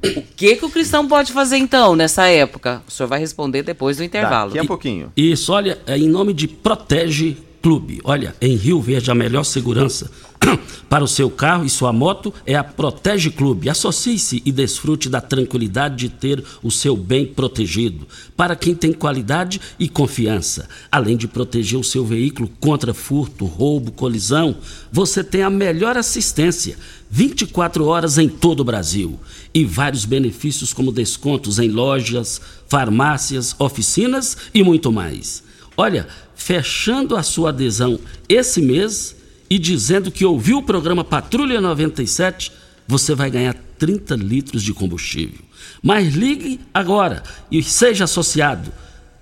[0.00, 2.82] O que, que o cristão pode fazer então nessa época?
[2.86, 4.50] O senhor vai responder depois do intervalo.
[4.52, 5.12] Daqui a pouquinho.
[5.16, 8.00] Isso, olha, é em nome de Protege Clube.
[8.04, 10.08] Olha, em Rio Verde a melhor segurança
[10.88, 13.68] para o seu carro e sua moto é a Protege Clube.
[13.68, 18.06] Associe-se e desfrute da tranquilidade de ter o seu bem protegido.
[18.36, 23.90] Para quem tem qualidade e confiança, além de proteger o seu veículo contra furto, roubo,
[23.90, 24.58] colisão,
[24.92, 26.78] você tem a melhor assistência.
[27.10, 29.18] 24 horas em todo o Brasil
[29.52, 35.45] e vários benefícios como descontos em lojas, farmácias, oficinas e muito mais.
[35.76, 39.16] Olha, fechando a sua adesão esse mês,
[39.48, 42.52] e dizendo que ouviu o programa Patrulha 97,
[42.86, 45.40] você vai ganhar 30 litros de combustível.
[45.82, 48.72] Mas ligue agora e seja associado.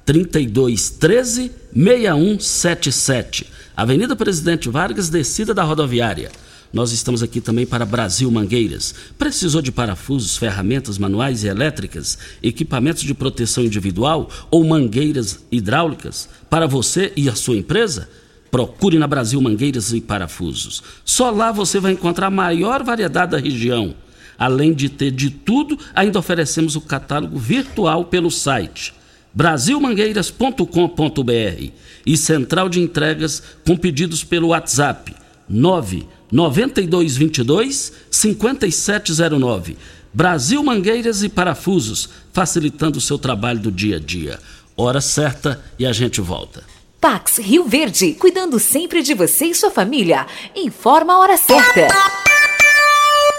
[0.06, 3.46] 3213 6177.
[3.76, 6.30] Avenida Presidente Vargas, descida da rodoviária.
[6.74, 8.92] Nós estamos aqui também para Brasil Mangueiras.
[9.16, 16.66] Precisou de parafusos, ferramentas manuais e elétricas, equipamentos de proteção individual ou mangueiras hidráulicas para
[16.66, 18.08] você e a sua empresa?
[18.50, 20.82] Procure na Brasil Mangueiras e Parafusos.
[21.04, 23.94] Só lá você vai encontrar a maior variedade da região.
[24.36, 28.92] Além de ter de tudo, ainda oferecemos o catálogo virtual pelo site
[29.32, 31.70] brasilmangueiras.com.br
[32.04, 35.14] e central de entregas com pedidos pelo WhatsApp
[35.48, 39.76] 9 9222 5709.
[40.12, 44.40] Brasil Mangueiras e Parafusos, facilitando o seu trabalho do dia a dia.
[44.76, 46.64] Hora certa e a gente volta.
[47.00, 50.26] Pax Rio Verde, cuidando sempre de você e sua família.
[50.56, 51.86] Informa a hora certa.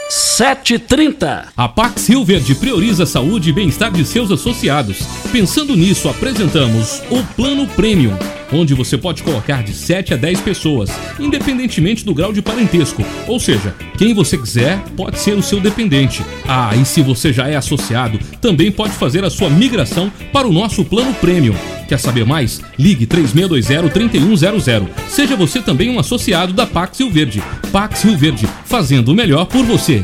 [0.10, 1.48] 7h30.
[1.58, 5.00] A Pax Rio Verde prioriza a saúde e bem-estar de seus associados.
[5.32, 8.16] Pensando nisso, apresentamos o Plano Premium,
[8.52, 13.04] onde você pode colocar de 7 a 10 pessoas, independentemente do grau de parentesco.
[13.28, 16.24] Ou seja, quem você quiser pode ser o seu dependente.
[16.48, 20.54] Ah, e se você já é associado, também pode fazer a sua migração para o
[20.54, 21.56] nosso Plano Premium.
[21.88, 22.62] Quer saber mais?
[22.78, 24.88] Ligue 3620-3100.
[25.08, 27.44] Seja você também um associado da Pax Rio Verde.
[27.72, 30.04] Pax Rio Verde, fazendo o melhor por você.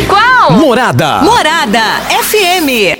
[0.07, 0.51] Qual?
[0.53, 1.21] Morada.
[1.21, 1.81] Morada
[2.21, 2.97] FM.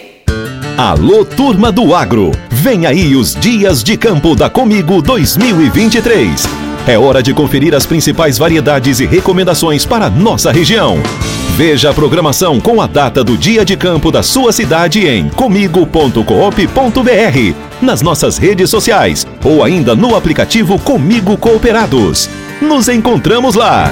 [0.78, 2.32] Alô, turma do agro.
[2.50, 6.48] Vem aí os dias de campo da Comigo 2023.
[6.88, 10.98] É hora de conferir as principais variedades e recomendações para nossa região.
[11.56, 16.22] Veja a programação com a data do dia de campo da sua cidade em comigo.coop.br,
[17.82, 22.30] nas nossas redes sociais ou ainda no aplicativo Comigo Cooperados.
[22.62, 23.92] Nos encontramos lá.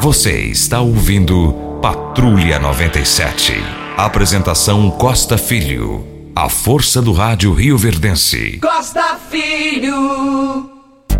[0.00, 3.52] Você está ouvindo Patrulha 97.
[3.98, 6.32] Apresentação Costa Filho.
[6.34, 8.58] A força do rádio Rio Verdense.
[8.62, 10.70] Costa Filho.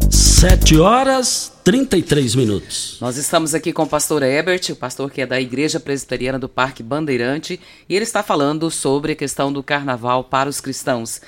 [0.09, 2.97] 7 horas 33 minutos.
[3.03, 6.49] Nós estamos aqui com o pastor Ebert, o pastor que é da Igreja Presbiteriana do
[6.49, 11.21] Parque Bandeirante, e ele está falando sobre a questão do carnaval para os cristãos.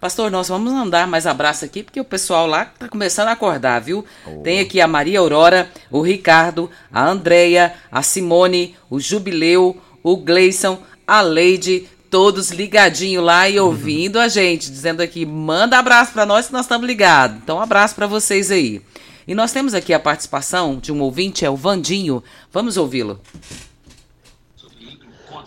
[0.00, 3.80] Pastor, nós vamos andar mais abraço aqui, porque o pessoal lá está começando a acordar,
[3.80, 4.04] viu?
[4.24, 4.42] Oh.
[4.42, 10.78] Tem aqui a Maria Aurora, o Ricardo, a Andreia, a Simone, o Jubileu, o Gleison,
[11.04, 14.22] a Leide, todos ligadinho lá e ouvindo uhum.
[14.22, 17.36] a gente, dizendo aqui, manda abraço para nós que nós estamos ligados.
[17.42, 18.80] Então, um abraço para vocês aí.
[19.26, 22.22] E nós temos aqui a participação de um ouvinte, é o Vandinho.
[22.52, 23.20] Vamos ouvi-lo.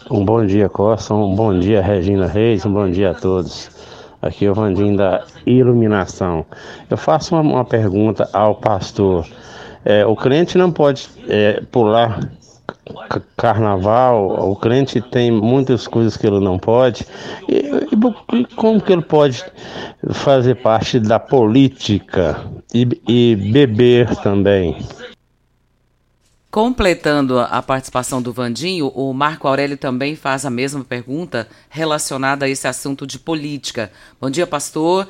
[0.09, 1.13] Um bom dia, Costa.
[1.13, 2.65] Um bom dia, Regina Reis.
[2.65, 3.71] Um bom dia a todos.
[4.21, 6.45] Aqui é o Vandinho da Iluminação.
[6.89, 9.25] Eu faço uma, uma pergunta ao pastor.
[9.83, 12.19] É, o crente não pode é, pular
[13.37, 17.05] carnaval, o crente tem muitas coisas que ele não pode.
[17.47, 19.43] E, e, como que ele pode
[20.11, 22.39] fazer parte da política
[22.73, 24.77] e, e beber também?
[26.51, 32.49] Completando a participação do Vandinho, o Marco Aurélio também faz a mesma pergunta relacionada a
[32.49, 33.89] esse assunto de política.
[34.19, 35.07] Bom dia, pastor.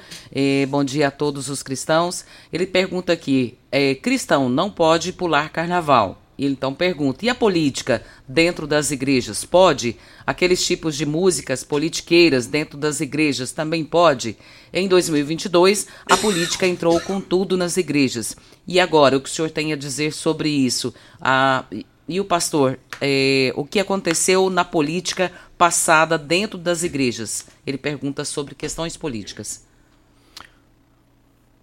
[0.70, 2.24] Bom dia a todos os cristãos.
[2.54, 6.22] Ele pergunta aqui: eh, cristão não pode pular carnaval.
[6.42, 9.96] Ele então pergunta: e a política dentro das igrejas pode?
[10.26, 14.36] Aqueles tipos de músicas politiqueiras dentro das igrejas também pode?
[14.74, 18.36] Em 2022, a política entrou com tudo nas igrejas.
[18.68, 20.94] E agora, o que o senhor tem a dizer sobre isso?
[21.22, 21.64] Ah,
[22.08, 27.46] e o pastor, é, o que aconteceu na política passada dentro das igrejas?
[27.68, 29.64] Ele pergunta sobre questões políticas.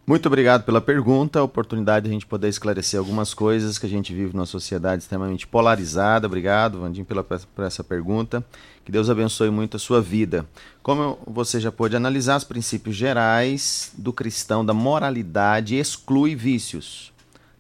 [0.09, 3.89] Muito obrigado pela pergunta, a oportunidade de a gente poder esclarecer algumas coisas que a
[3.91, 6.27] gente vive numa sociedade extremamente polarizada.
[6.27, 8.43] Obrigado, Vandim, pela, por essa pergunta.
[8.87, 10.47] Que Deus abençoe muito a sua vida.
[10.83, 17.13] Como você já pôde analisar, os princípios gerais do cristão, da moralidade, exclui vícios.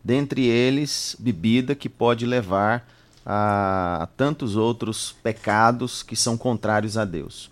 [0.03, 2.89] Dentre eles, bebida, que pode levar
[3.27, 7.51] a tantos outros pecados que são contrários a Deus.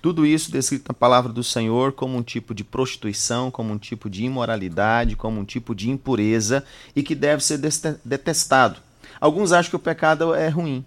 [0.00, 4.08] Tudo isso descrito na palavra do Senhor como um tipo de prostituição, como um tipo
[4.08, 7.58] de imoralidade, como um tipo de impureza e que deve ser
[8.04, 8.80] detestado.
[9.20, 10.84] Alguns acham que o pecado é ruim,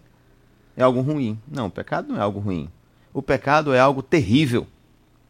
[0.78, 1.38] é algo ruim.
[1.46, 2.70] Não, o pecado não é algo ruim.
[3.14, 4.66] O pecado é algo terrível,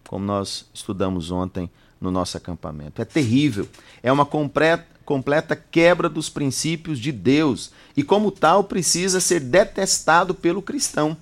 [0.08, 1.68] como nós estudamos ontem
[2.00, 3.02] no nosso acampamento.
[3.02, 3.68] É terrível.
[4.04, 10.62] É uma completa, quebra dos princípios de Deus e, como tal, precisa ser detestado pelo
[10.62, 11.18] cristão.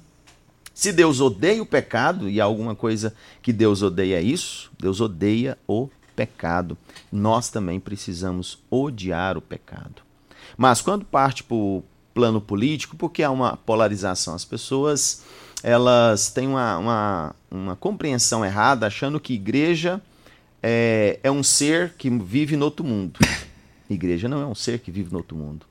[0.79, 5.57] Se Deus odeia o pecado, e alguma coisa que Deus odeia é isso, Deus odeia
[5.67, 6.77] o pecado.
[7.11, 10.01] Nós também precisamos odiar o pecado.
[10.55, 15.25] Mas quando parte para o plano político, porque há uma polarização, as pessoas
[15.61, 20.01] elas têm uma, uma, uma compreensão errada, achando que igreja
[20.63, 23.19] é, é um ser que vive no outro mundo.
[23.89, 25.65] Igreja não é um ser que vive no outro mundo.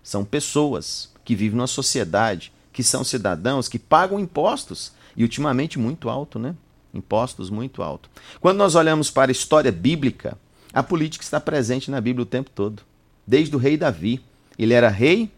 [0.00, 6.10] São pessoas que vivem numa sociedade que são cidadãos que pagam impostos e ultimamente muito
[6.10, 6.54] alto, né?
[6.92, 8.10] Impostos muito alto.
[8.40, 10.36] Quando nós olhamos para a história bíblica,
[10.72, 12.82] a política está presente na Bíblia o tempo todo.
[13.24, 14.20] Desde o rei Davi,
[14.58, 15.30] ele era rei,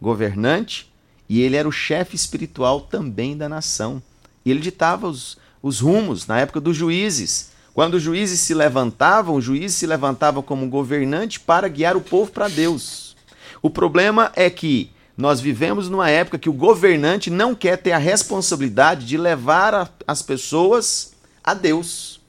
[0.00, 0.92] governante
[1.28, 4.02] e ele era o chefe espiritual também da nação.
[4.44, 7.52] Ele ditava os, os rumos na época dos juízes.
[7.72, 12.32] Quando os juízes se levantavam, os juízes se levantavam como governante para guiar o povo
[12.32, 13.16] para Deus.
[13.62, 17.98] O problema é que nós vivemos numa época que o governante não quer ter a
[17.98, 21.12] responsabilidade de levar a, as pessoas
[21.44, 22.20] a Deus.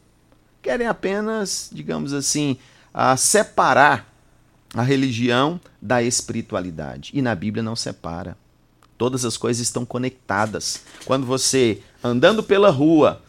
[0.62, 2.58] Querem apenas, digamos assim,
[2.94, 4.12] a separar
[4.74, 7.12] a religião da espiritualidade.
[7.14, 8.38] E na Bíblia não separa.
[8.98, 10.82] Todas as coisas estão conectadas.
[11.06, 13.22] Quando você, andando pela rua,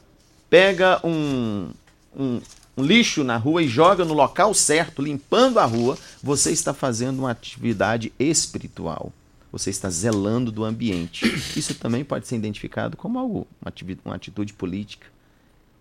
[0.51, 1.71] pega um,
[2.17, 2.41] um,
[2.77, 7.21] um lixo na rua e joga no local certo, limpando a rua, você está fazendo
[7.21, 9.13] uma atividade espiritual
[9.55, 11.25] você está zelando do ambiente.
[11.57, 13.47] Isso também pode ser identificado como algo,
[14.05, 15.07] uma atitude política.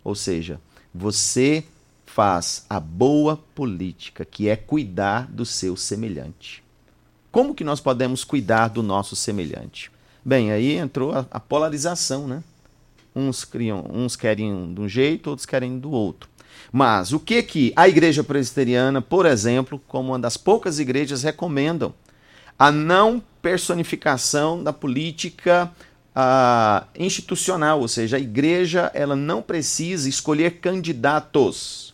[0.04, 0.62] Ou seja,
[0.94, 1.64] você
[2.06, 6.64] faz a boa política, que é cuidar do seu semelhante.
[7.32, 9.92] Como que nós podemos cuidar do nosso semelhante?
[10.24, 12.44] Bem, aí entrou a, a polarização, né?
[13.16, 16.30] Uns criam, uns querem de um jeito, outros querem do outro.
[16.72, 21.92] Mas o que que a igreja presbiteriana, por exemplo, como uma das poucas igrejas recomendam?
[22.58, 25.70] A não personificação da política
[26.16, 31.94] uh, institucional, ou seja, a igreja ela não precisa escolher candidatos,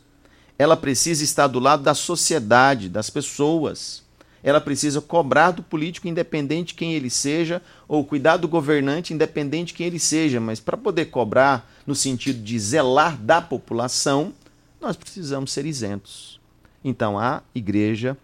[0.60, 4.08] ela precisa estar do lado da sociedade, das pessoas.
[4.42, 9.88] Ela precisa cobrar do político, independente quem ele seja, ou cuidar do governante, independente quem
[9.88, 10.40] ele seja.
[10.40, 14.34] Mas para poder cobrar no sentido de zelar da população,
[14.80, 16.40] nós precisamos ser isentos.
[16.84, 18.18] Então a igreja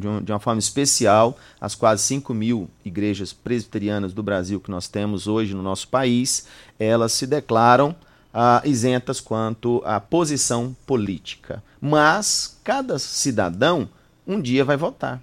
[0.00, 4.70] de, um, de uma forma especial as quase 5 mil igrejas presbiterianas do Brasil que
[4.70, 6.46] nós temos hoje no nosso país,
[6.78, 7.94] elas se declaram
[8.32, 11.62] ah, isentas quanto à posição política.
[11.80, 13.88] Mas cada cidadão
[14.26, 15.22] um dia vai votar,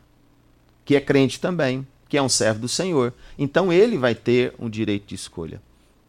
[0.86, 3.14] que é crente também, que é um servo do Senhor.
[3.38, 5.62] Então ele vai ter um direito de escolha.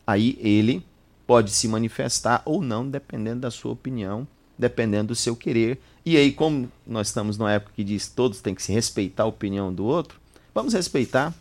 [0.06, 0.84] Aí ele
[1.26, 4.26] pode se manifestar ou não, dependendo da sua opinião,
[4.59, 5.78] dependendo do seu querer
[6.11, 9.24] e aí, como nós estamos numa época que diz que todos têm que se respeitar
[9.24, 10.18] a opinião do outro,
[10.54, 11.34] vamos respeitar,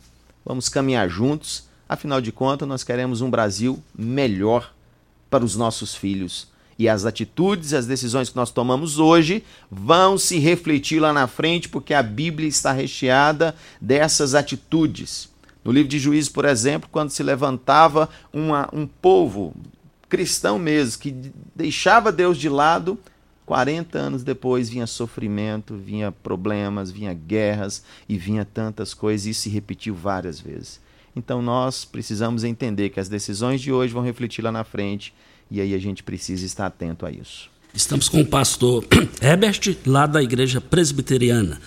[0.46, 1.70] vamos caminhar juntos.
[1.88, 4.74] Afinal de contas, nós queremos um Brasil melhor
[5.30, 6.50] para os nossos filhos.
[6.78, 9.42] E as atitudes, as decisões que nós tomamos hoje
[9.72, 15.30] vão se refletir lá na frente, porque a Bíblia está recheada dessas atitudes.
[15.64, 19.56] No livro de Juízes, por exemplo, quando se levantava uma, um povo
[20.10, 21.16] cristão mesmo, que
[21.56, 22.98] deixava Deus de lado,
[23.46, 29.42] 40 anos depois vinha sofrimento, vinha problemas, vinha guerras e vinha tantas coisas, e isso
[29.42, 30.82] se repetiu várias vezes.
[31.16, 35.14] Então nós precisamos entender que as decisões de hoje vão refletir lá na frente
[35.50, 37.50] e aí a gente precisa estar atento a isso.
[37.74, 38.86] Estamos com o pastor
[39.22, 41.60] Herbert, lá da Igreja Presbiteriana.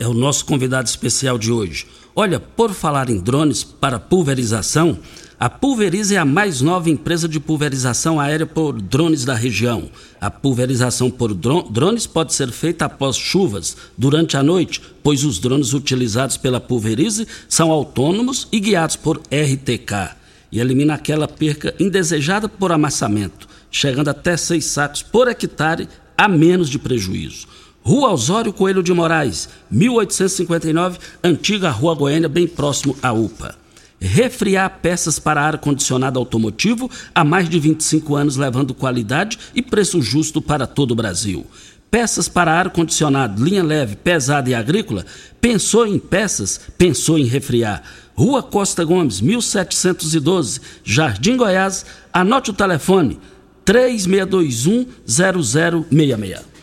[0.00, 1.86] É o nosso convidado especial de hoje.
[2.14, 4.98] Olha, por falar em drones para pulverização,
[5.38, 9.90] a Pulverize é a mais nova empresa de pulverização aérea por drones da região.
[10.18, 15.74] A pulverização por drones pode ser feita após chuvas, durante a noite, pois os drones
[15.74, 20.16] utilizados pela Pulverize são autônomos e guiados por RTK
[20.50, 26.70] e elimina aquela perca indesejada por amassamento, chegando até seis sacos por hectare a menos
[26.70, 27.46] de prejuízo.
[27.82, 33.65] Rua Osório Coelho de Moraes, 1859, antiga Rua Goiânia, bem próximo à UPA
[34.00, 40.40] refriar peças para ar-condicionado automotivo há mais de 25 anos, levando qualidade e preço justo
[40.40, 41.46] para todo o Brasil.
[41.90, 45.06] Peças para ar-condicionado, linha leve, pesada e agrícola?
[45.40, 46.60] Pensou em peças?
[46.76, 47.82] Pensou em refriar.
[48.14, 51.86] Rua Costa Gomes, 1712, Jardim Goiás.
[52.12, 53.20] Anote o telefone:
[53.64, 56.55] 3621 0066.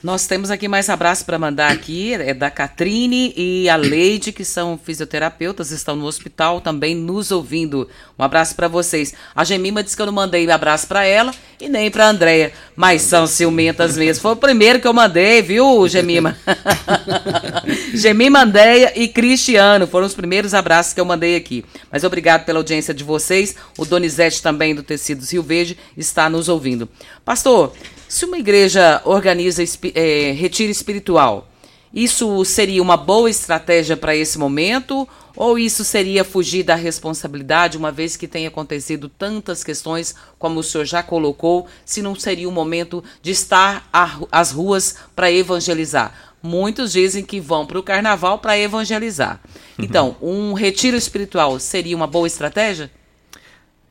[0.00, 4.44] Nós temos aqui mais abraço para mandar aqui, é da Catrine e a Leide, que
[4.44, 7.88] são fisioterapeutas, estão no hospital também nos ouvindo.
[8.16, 9.12] Um abraço para vocês.
[9.34, 13.02] A Gemima disse que eu não mandei abraço para ela e nem para Andréia, mas
[13.02, 14.22] são ciumentas mesmo.
[14.22, 16.36] Foi o primeiro que eu mandei, viu, Gemima?
[17.92, 21.64] Gemima, Andréia e Cristiano foram os primeiros abraços que eu mandei aqui.
[21.90, 23.56] Mas obrigado pela audiência de vocês.
[23.76, 26.88] O Donizete também do Tecidos Rio Verde está nos ouvindo.
[27.24, 27.72] Pastor,
[28.08, 29.62] se uma igreja organiza
[29.94, 31.46] é, retiro espiritual,
[31.92, 35.08] isso seria uma boa estratégia para esse momento?
[35.36, 40.62] Ou isso seria fugir da responsabilidade, uma vez que tem acontecido tantas questões, como o
[40.62, 43.88] senhor já colocou, se não seria o momento de estar
[44.32, 46.12] às ruas para evangelizar?
[46.42, 49.40] Muitos dizem que vão para o carnaval para evangelizar.
[49.78, 52.90] Então, um retiro espiritual seria uma boa estratégia?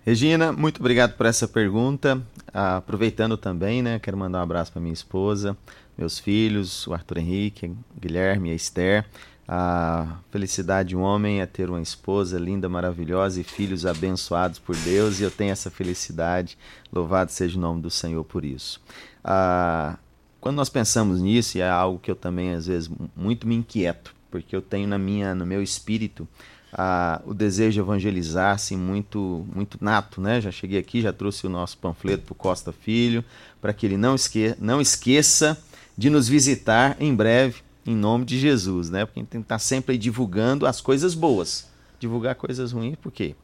[0.06, 2.22] Regina, muito obrigado por essa pergunta.
[2.60, 5.56] Aproveitando também, né, quero mandar um abraço para minha esposa,
[5.96, 9.06] meus filhos, o Arthur Henrique, Guilherme e a Esther.
[9.48, 14.76] A felicidade de um homem é ter uma esposa linda, maravilhosa e filhos abençoados por
[14.76, 16.58] Deus, e eu tenho essa felicidade.
[16.92, 18.82] Louvado seja o nome do Senhor por isso.
[19.24, 19.96] Ah,
[20.42, 24.16] quando nós pensamos nisso, e é algo que eu também às vezes muito me inquieto,
[24.32, 26.28] porque eu tenho na minha, no meu espírito
[26.72, 30.22] a, o desejo de evangelizar assim, muito, muito nato.
[30.22, 30.42] Né?
[30.42, 33.24] Já cheguei aqui, já trouxe o nosso panfleto para o Costa Filho,
[33.62, 35.58] para que ele não, esque não esqueça
[35.98, 38.90] de nos visitar em breve, em nome de Jesus.
[38.90, 39.06] Né?
[39.06, 41.68] Porque a gente tem que estar tá sempre divulgando as coisas boas.
[42.00, 43.36] Divulgar coisas ruins, por quê?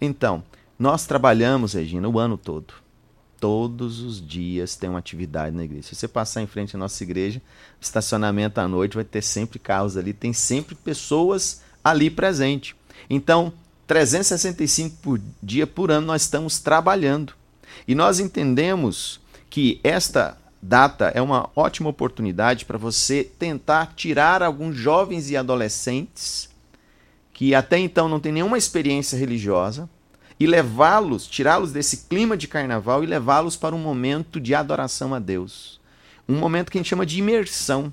[0.00, 0.42] Então,
[0.78, 2.74] nós trabalhamos, Regina, o ano todo.
[3.40, 5.88] Todos os dias tem uma atividade na igreja.
[5.88, 7.40] Se você passar em frente à nossa igreja,
[7.80, 12.74] estacionamento à noite, vai ter sempre carros ali, tem sempre pessoas ali presente.
[13.08, 13.52] Então,
[13.86, 17.34] 365 por dia por ano nós estamos trabalhando.
[17.86, 19.20] E nós entendemos
[19.50, 26.48] que esta data é uma ótima oportunidade para você tentar tirar alguns jovens e adolescentes
[27.34, 29.90] que até então não têm nenhuma experiência religiosa
[30.38, 35.18] e levá-los, tirá-los desse clima de carnaval e levá-los para um momento de adoração a
[35.18, 35.80] Deus.
[36.28, 37.92] Um momento que a gente chama de imersão.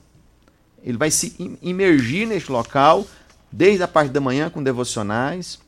[0.84, 3.06] Ele vai se imergir neste local
[3.52, 5.60] desde a parte da manhã com devocionais,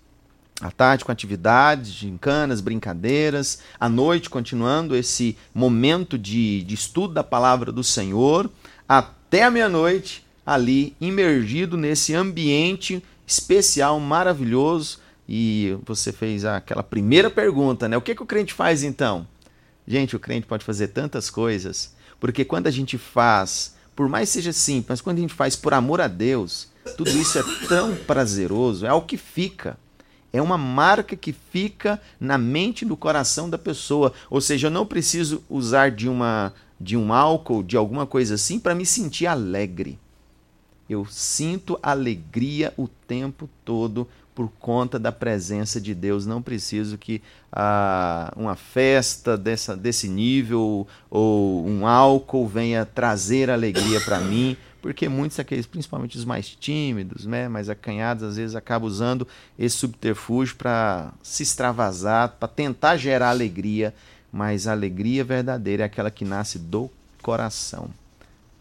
[0.61, 7.23] à tarde com atividades, gincanas, brincadeiras, à noite continuando esse momento de, de estudo da
[7.23, 8.49] palavra do Senhor,
[8.87, 14.99] até a meia-noite ali imergido nesse ambiente especial, maravilhoso.
[15.27, 17.95] E você fez aquela primeira pergunta, né?
[17.95, 19.25] O que, que o crente faz então?
[19.87, 24.53] Gente, o crente pode fazer tantas coisas, porque quando a gente faz, por mais seja
[24.53, 28.85] simples, mas quando a gente faz por amor a Deus, tudo isso é tão prazeroso,
[28.85, 29.77] é algo que fica.
[30.31, 34.11] É uma marca que fica na mente e no coração da pessoa.
[34.29, 38.59] Ou seja, eu não preciso usar de, uma, de um álcool, de alguma coisa assim,
[38.59, 39.99] para me sentir alegre.
[40.89, 46.25] Eu sinto alegria o tempo todo por conta da presença de Deus.
[46.25, 47.21] Não preciso que
[47.51, 55.09] ah, uma festa dessa, desse nível ou um álcool venha trazer alegria para mim, porque
[55.09, 59.27] muitos aqueles, principalmente os mais tímidos, né, mais acanhados, às vezes acabam usando
[59.57, 63.95] esse subterfúgio para se extravasar, para tentar gerar alegria
[64.33, 66.89] mas a alegria verdadeira é aquela que nasce do
[67.21, 67.87] coração.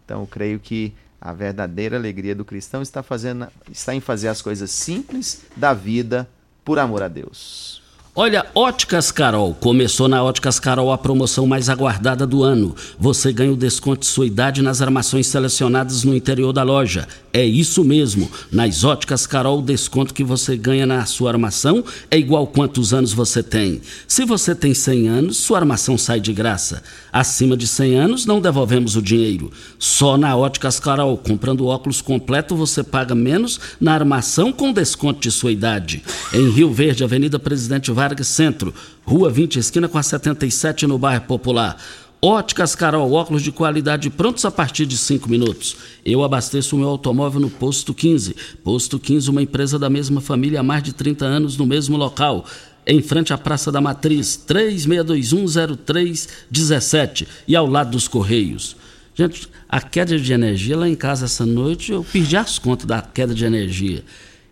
[0.05, 4.39] Então, eu creio que a verdadeira alegria do cristão está, fazendo, está em fazer as
[4.39, 6.29] coisas simples da vida
[6.63, 7.82] por amor a Deus.
[8.15, 9.55] Olha, Óticas Carol.
[9.55, 12.75] Começou na Óticas Carol a promoção mais aguardada do ano.
[12.99, 17.07] Você ganha o desconto de sua idade nas armações selecionadas no interior da loja.
[17.33, 18.29] É isso mesmo.
[18.51, 23.13] Nas Óticas Carol, o desconto que você ganha na sua armação é igual quantos anos
[23.13, 23.81] você tem.
[24.07, 26.83] Se você tem 100 anos, sua armação sai de graça.
[27.11, 29.51] Acima de 100 anos, não devolvemos o dinheiro.
[29.79, 35.31] Só na Óticas Carol, comprando óculos completo, você paga menos na armação com desconto de
[35.31, 36.03] sua idade.
[36.31, 38.73] Em Rio Verde, Avenida Presidente Vargas Centro,
[39.05, 41.77] Rua 20, esquina com a 77, no bairro Popular.
[42.21, 45.75] Óticas Carol, óculos de qualidade prontos a partir de 5 minutos.
[46.05, 48.33] Eu abasteço o meu automóvel no Posto 15.
[48.63, 52.45] Posto 15, uma empresa da mesma família há mais de 30 anos no mesmo local.
[52.87, 58.77] Em frente à Praça da Matriz, 36210317 e ao lado dos Correios.
[59.15, 63.01] Gente, a queda de energia lá em casa essa noite, eu perdi as contas da
[63.01, 64.03] queda de energia.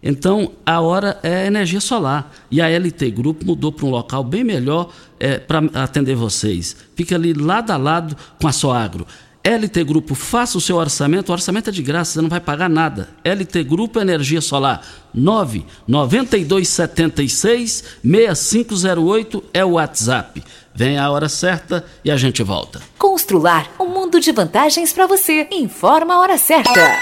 [0.04, 2.32] Então, a hora é energia solar.
[2.50, 4.90] E a LT Grupo mudou para um local bem melhor
[5.20, 6.76] é, para atender vocês.
[6.96, 9.06] Fica ali lado a lado com a Soagro.
[9.44, 11.30] LT Grupo, faça o seu orçamento.
[11.30, 13.10] O orçamento é de graça, você não vai pagar nada.
[13.24, 14.82] LT Grupo Energia Solar
[15.14, 20.44] 99276 6508 é o WhatsApp.
[20.74, 22.80] Vem a hora certa e a gente volta.
[22.98, 25.48] Constrular um mundo de vantagens para você.
[25.52, 27.02] Informa a hora certa.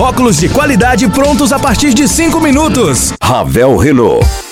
[0.00, 3.12] óculos de qualidade prontos a partir de 5 minutos.
[3.22, 4.51] Ravel Renault.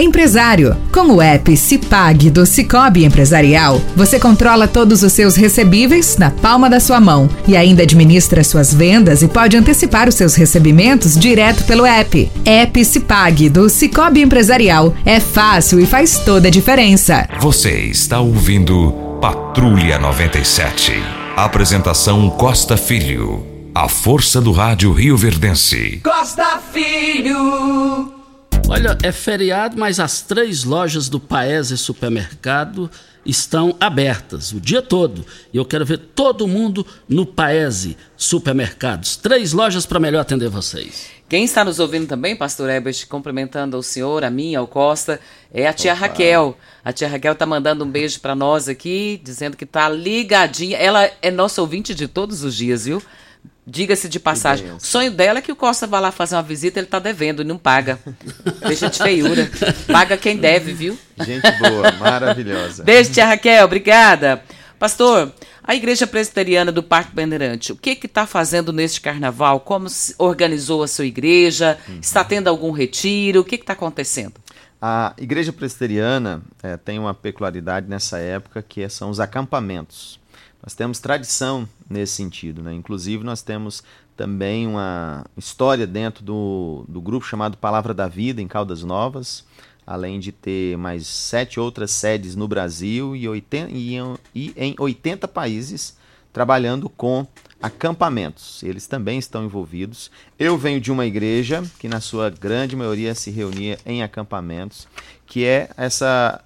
[0.00, 0.76] Empresário.
[0.92, 6.68] Com o app Cipag do Cicobi Empresarial, você controla todos os seus recebíveis na palma
[6.70, 11.64] da sua mão e ainda administra suas vendas e pode antecipar os seus recebimentos direto
[11.64, 12.30] pelo app.
[12.44, 14.94] App Cipag do Cicobi Empresarial.
[15.04, 17.28] É fácil e faz toda a diferença.
[17.40, 20.92] Você está ouvindo Patrulha 97.
[21.36, 23.46] Apresentação Costa Filho.
[23.74, 26.00] A força do rádio Rio Verdense.
[26.02, 28.19] Costa Filho.
[28.72, 32.88] Olha, é feriado, mas as três lojas do Paese Supermercado
[33.26, 35.26] estão abertas o dia todo.
[35.52, 39.16] E eu quero ver todo mundo no Paese Supermercados.
[39.16, 41.10] Três lojas para melhor atender vocês.
[41.28, 45.18] Quem está nos ouvindo também, pastor Ebert, cumprimentando o senhor, a mim, ao Costa,
[45.52, 46.56] é a tia Raquel.
[46.84, 50.78] A tia Raquel tá mandando um beijo para nós aqui, dizendo que tá ligadinha.
[50.78, 53.02] Ela é nossa ouvinte de todos os dias, viu?
[53.66, 54.72] Diga-se de passagem.
[54.72, 57.42] O sonho dela é que o Costa vá lá fazer uma visita, ele tá devendo
[57.42, 58.00] e não paga.
[58.66, 59.48] Deixa de feiura.
[59.86, 60.98] Paga quem deve, viu?
[61.20, 62.82] Gente boa, maravilhosa.
[62.82, 64.42] Beijo, tia Raquel, obrigada.
[64.76, 65.32] Pastor,
[65.62, 69.60] a Igreja Presbiteriana do Parque Bandeirante, o que que está fazendo neste carnaval?
[69.60, 71.78] Como se organizou a sua igreja?
[72.00, 73.40] Está tendo algum retiro?
[73.40, 74.34] O que está acontecendo?
[74.82, 80.19] A Igreja Presbiteriana eh, tem uma peculiaridade nessa época que são os acampamentos.
[80.62, 82.72] Nós temos tradição nesse sentido, né?
[82.74, 83.82] Inclusive nós temos
[84.16, 89.44] também uma história dentro do, do grupo chamado Palavra da Vida em Caldas Novas,
[89.86, 94.74] além de ter mais sete outras sedes no Brasil e, 80, e, em- e em
[94.78, 95.96] 80 países
[96.32, 97.26] trabalhando com
[97.60, 98.62] acampamentos.
[98.62, 100.10] Eles também estão envolvidos.
[100.38, 104.86] Eu venho de uma igreja que, na sua grande maioria, se reunia em acampamentos,
[105.26, 106.40] que é essa,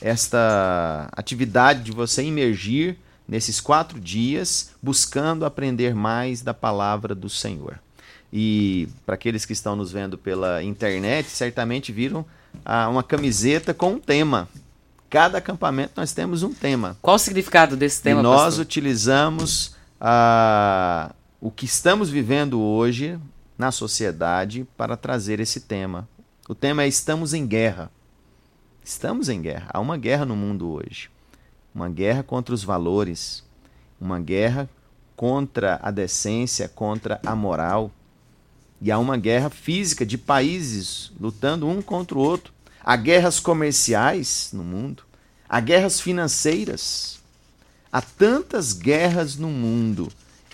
[0.00, 2.96] esta atividade de você imergir
[3.28, 7.78] nesses quatro dias, buscando aprender mais da palavra do Senhor.
[8.32, 12.24] E para aqueles que estão nos vendo pela internet, certamente viram
[12.64, 14.48] ah, uma camiseta com um tema.
[15.08, 16.96] Cada acampamento nós temos um tema.
[17.00, 18.62] Qual o significado desse tema, E nós pastor?
[18.62, 23.18] utilizamos ah, o que estamos vivendo hoje
[23.56, 26.08] na sociedade para trazer esse tema.
[26.48, 27.90] O tema é Estamos em Guerra.
[28.84, 29.66] Estamos em guerra.
[29.72, 31.10] Há uma guerra no mundo hoje.
[31.76, 33.44] Uma guerra contra os valores.
[34.00, 34.66] Uma guerra
[35.14, 37.90] contra a decência, contra a moral.
[38.80, 42.50] E há uma guerra física de países lutando um contra o outro.
[42.82, 45.02] Há guerras comerciais no mundo.
[45.46, 47.20] Há guerras financeiras.
[47.92, 50.10] Há tantas guerras no mundo.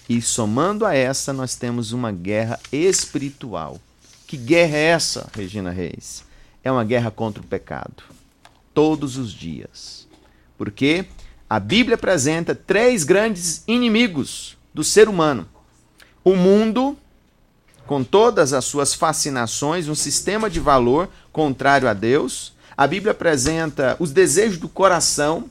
[0.09, 3.81] E somando a essa, nós temos uma guerra espiritual.
[4.27, 6.25] Que guerra é essa, Regina Reis?
[6.64, 8.03] É uma guerra contra o pecado.
[8.75, 10.01] Todos os dias.
[10.59, 11.07] Porque
[11.48, 15.46] a Bíblia apresenta três grandes inimigos do ser humano:
[16.24, 16.96] o mundo,
[17.86, 22.53] com todas as suas fascinações, um sistema de valor contrário a Deus.
[22.76, 25.44] A Bíblia apresenta os desejos do coração,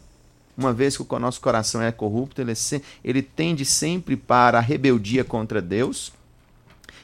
[0.57, 4.61] uma vez que o nosso coração é corrupto, ele, se- ele tende sempre para a
[4.61, 6.11] rebeldia contra Deus.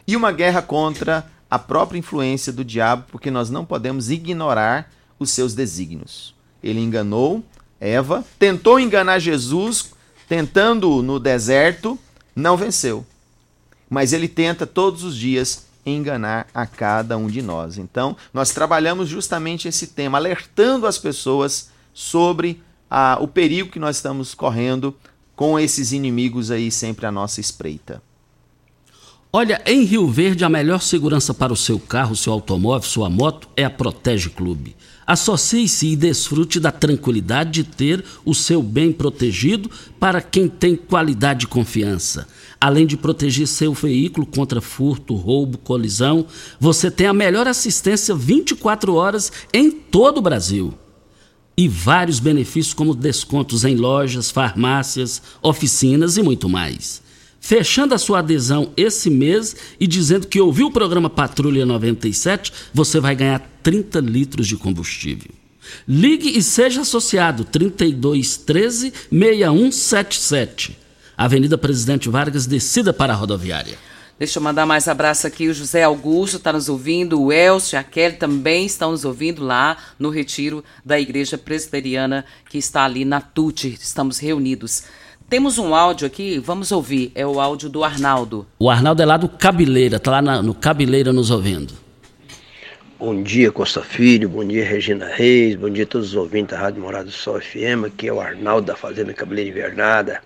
[0.08, 5.30] E uma guerra contra a própria influência do diabo, porque nós não podemos ignorar os
[5.30, 6.34] seus desígnios.
[6.64, 7.44] Ele enganou
[7.80, 9.92] Eva, tentou enganar Jesus,
[10.28, 11.98] tentando no deserto,
[12.36, 13.06] não venceu
[13.90, 17.78] mas ele tenta todos os dias enganar a cada um de nós.
[17.78, 23.96] Então, nós trabalhamos justamente esse tema, alertando as pessoas sobre ah, o perigo que nós
[23.96, 24.94] estamos correndo
[25.36, 28.02] com esses inimigos aí sempre à nossa espreita.
[29.32, 33.50] Olha, em Rio Verde, a melhor segurança para o seu carro, seu automóvel, sua moto
[33.58, 34.74] é a Protege Clube.
[35.06, 39.70] Associe-se e desfrute da tranquilidade de ter o seu bem protegido
[40.00, 42.26] para quem tem qualidade e confiança.
[42.60, 46.26] Além de proteger seu veículo contra furto, roubo, colisão,
[46.58, 50.74] você tem a melhor assistência 24 horas em todo o Brasil
[51.58, 57.06] e vários benefícios como descontos em lojas, farmácias, oficinas e muito mais.
[57.48, 63.00] Fechando a sua adesão esse mês e dizendo que ouviu o programa Patrulha 97, você
[63.00, 65.32] vai ganhar 30 litros de combustível.
[65.88, 70.78] Ligue e seja associado 3213 6177.
[71.16, 73.78] Avenida Presidente Vargas, descida para a rodoviária.
[74.20, 75.48] Deixa eu mandar mais abraço aqui.
[75.48, 79.78] O José Augusto está nos ouvindo, o Elcio a Kelly também estão nos ouvindo lá
[79.98, 83.78] no retiro da Igreja Presbiteriana que está ali na TUT.
[83.80, 84.84] Estamos reunidos.
[85.30, 87.12] Temos um áudio aqui, vamos ouvir.
[87.14, 88.48] É o áudio do Arnaldo.
[88.58, 91.74] O Arnaldo é lá do Cabeleira, tá lá na- no Cabeleira nos ouvindo.
[92.98, 96.64] Bom dia, Costa Filho, bom dia, Regina Reis, bom dia a todos os ouvintes da
[96.64, 100.22] Rádio Morada do Sol FM, aqui é o Arnaldo da Fazenda Cabeleira Invernada.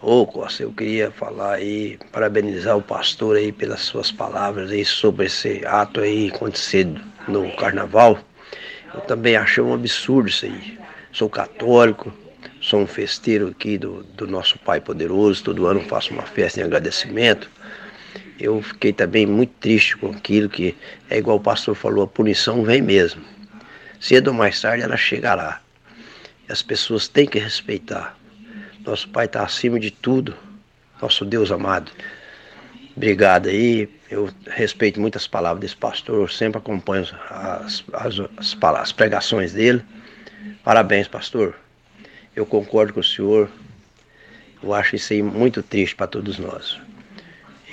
[0.00, 5.26] Ô Costa, eu queria falar aí, parabenizar o pastor aí pelas suas palavras aí sobre
[5.26, 8.18] esse ato aí acontecido no carnaval.
[8.94, 10.78] Eu também achei um absurdo isso aí.
[11.12, 12.10] Sou católico,
[12.68, 16.64] sou um festeiro aqui do, do nosso Pai Poderoso, todo ano faço uma festa em
[16.64, 17.50] agradecimento.
[18.38, 20.76] Eu fiquei também muito triste com aquilo que
[21.08, 23.24] é igual o pastor falou, a punição vem mesmo.
[23.98, 25.62] Cedo ou mais tarde ela chegará.
[26.46, 28.14] As pessoas têm que respeitar.
[28.84, 30.36] Nosso Pai está acima de tudo,
[31.00, 31.90] nosso Deus amado.
[32.94, 33.88] Obrigado aí.
[34.10, 39.82] Eu respeito muitas palavras desse pastor, eu sempre acompanho as, as, as, as pregações dele.
[40.62, 41.54] Parabéns, pastor.
[42.38, 43.50] Eu concordo com o senhor.
[44.62, 46.78] Eu acho isso aí muito triste para todos nós.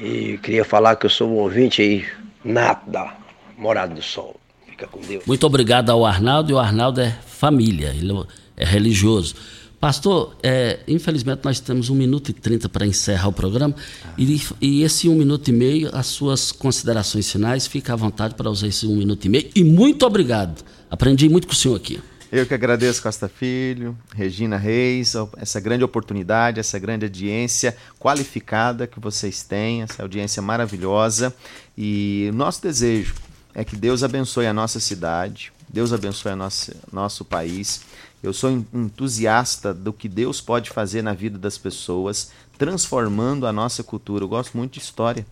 [0.01, 2.03] E queria falar que eu sou um ouvinte aí
[2.43, 3.15] nato da
[3.55, 4.35] Morada do Sol.
[4.67, 5.23] Fica com Deus.
[5.27, 8.11] Muito obrigado ao Arnaldo, e o Arnaldo é família, ele
[8.57, 9.35] é religioso.
[9.79, 13.75] Pastor, é, infelizmente nós temos um minuto e trinta para encerrar o programa
[14.17, 18.49] e, e esse um minuto e meio, as suas considerações finais, fica à vontade para
[18.49, 19.47] usar esse um minuto e meio.
[19.55, 22.01] E muito obrigado, aprendi muito com o senhor aqui.
[22.37, 28.99] Eu que agradeço, Costa Filho, Regina Reis, essa grande oportunidade, essa grande audiência qualificada que
[28.99, 31.33] vocês têm, essa audiência maravilhosa.
[31.77, 33.15] E nosso desejo
[33.53, 37.79] é que Deus abençoe a nossa cidade, Deus abençoe o nosso, nosso país.
[38.21, 43.53] Eu sou en- entusiasta do que Deus pode fazer na vida das pessoas, transformando a
[43.53, 44.25] nossa cultura.
[44.25, 45.25] Eu gosto muito de história.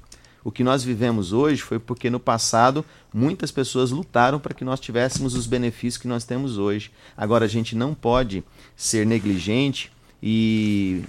[0.44, 4.80] O que nós vivemos hoje foi porque no passado muitas pessoas lutaram para que nós
[4.80, 6.92] tivéssemos os benefícios que nós temos hoje.
[7.16, 8.44] Agora a gente não pode
[8.76, 9.92] ser negligente
[10.22, 11.04] e,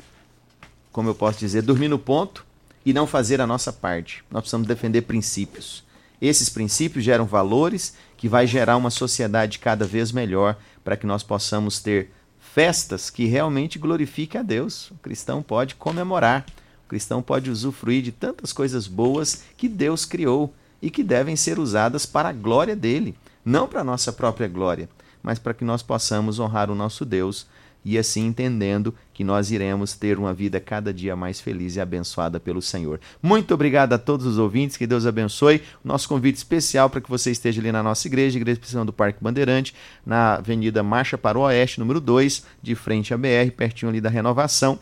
[0.93, 2.47] como eu posso dizer, dormir no ponto
[2.87, 4.23] e não fazer a nossa parte.
[4.31, 5.83] Nós precisamos defender princípios.
[6.21, 11.23] Esses princípios geram valores que vai gerar uma sociedade cada vez melhor para que nós
[11.23, 14.91] possamos ter festas que realmente glorifiquem a Deus.
[14.93, 16.47] O cristão pode comemorar,
[16.85, 21.59] o cristão pode usufruir de tantas coisas boas que Deus criou e que devem ser
[21.59, 23.15] usadas para a glória dele,
[23.45, 24.89] não para a nossa própria glória,
[25.23, 27.47] mas para que nós possamos honrar o nosso Deus
[27.85, 32.41] e assim entendendo que nós iremos ter uma vida cada dia mais feliz e abençoada
[32.41, 32.99] pelo Senhor.
[33.23, 35.63] Muito obrigado a todos os ouvintes, que Deus abençoe.
[35.85, 39.23] Nosso convite especial para que você esteja ali na nossa igreja, Igreja Cristã do Parque
[39.23, 39.75] Bandeirante,
[40.05, 44.09] na Avenida Marcha para o Oeste, número 2, de frente à BR, pertinho ali da
[44.09, 44.79] Renovação.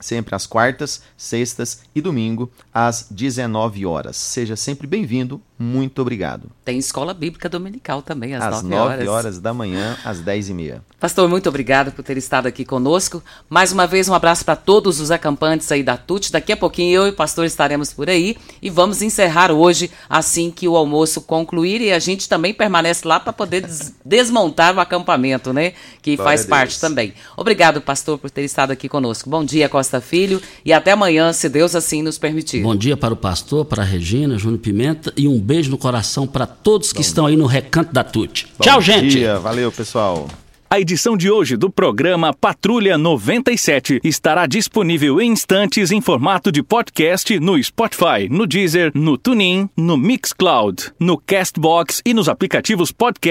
[0.00, 4.16] Sempre às quartas, sextas e domingo, às 19 horas.
[4.16, 5.40] Seja sempre bem-vindo.
[5.58, 6.50] Muito obrigado.
[6.66, 9.08] Tem escola bíblica dominical também, às, Às 9 9 horas.
[9.08, 10.82] horas da manhã, às 10 e meia.
[11.00, 13.22] Pastor, muito obrigado por ter estado aqui conosco.
[13.48, 16.30] Mais uma vez, um abraço para todos os acampantes aí da TUT.
[16.30, 20.50] Daqui a pouquinho eu e o pastor estaremos por aí e vamos encerrar hoje assim
[20.50, 24.80] que o almoço concluir e a gente também permanece lá para poder des- desmontar o
[24.80, 25.72] acampamento, né?
[26.02, 27.14] Que Glória faz parte também.
[27.34, 29.30] Obrigado, pastor, por ter estado aqui conosco.
[29.30, 32.62] Bom dia, Costa Filho, e até amanhã, se Deus assim nos permitir.
[32.62, 36.26] Bom dia para o pastor, para a Regina, Júnior Pimenta e um beijo no coração
[36.26, 38.46] para todos que estão aí no recanto da TUT.
[38.60, 39.10] Tchau, Bom gente!
[39.10, 40.28] dia, valeu, pessoal.
[40.68, 46.60] A edição de hoje do programa Patrulha 97 estará disponível em instantes em formato de
[46.60, 53.26] podcast no Spotify, no Deezer, no TuneIn, no Mixcloud, no Castbox e nos aplicativos podcast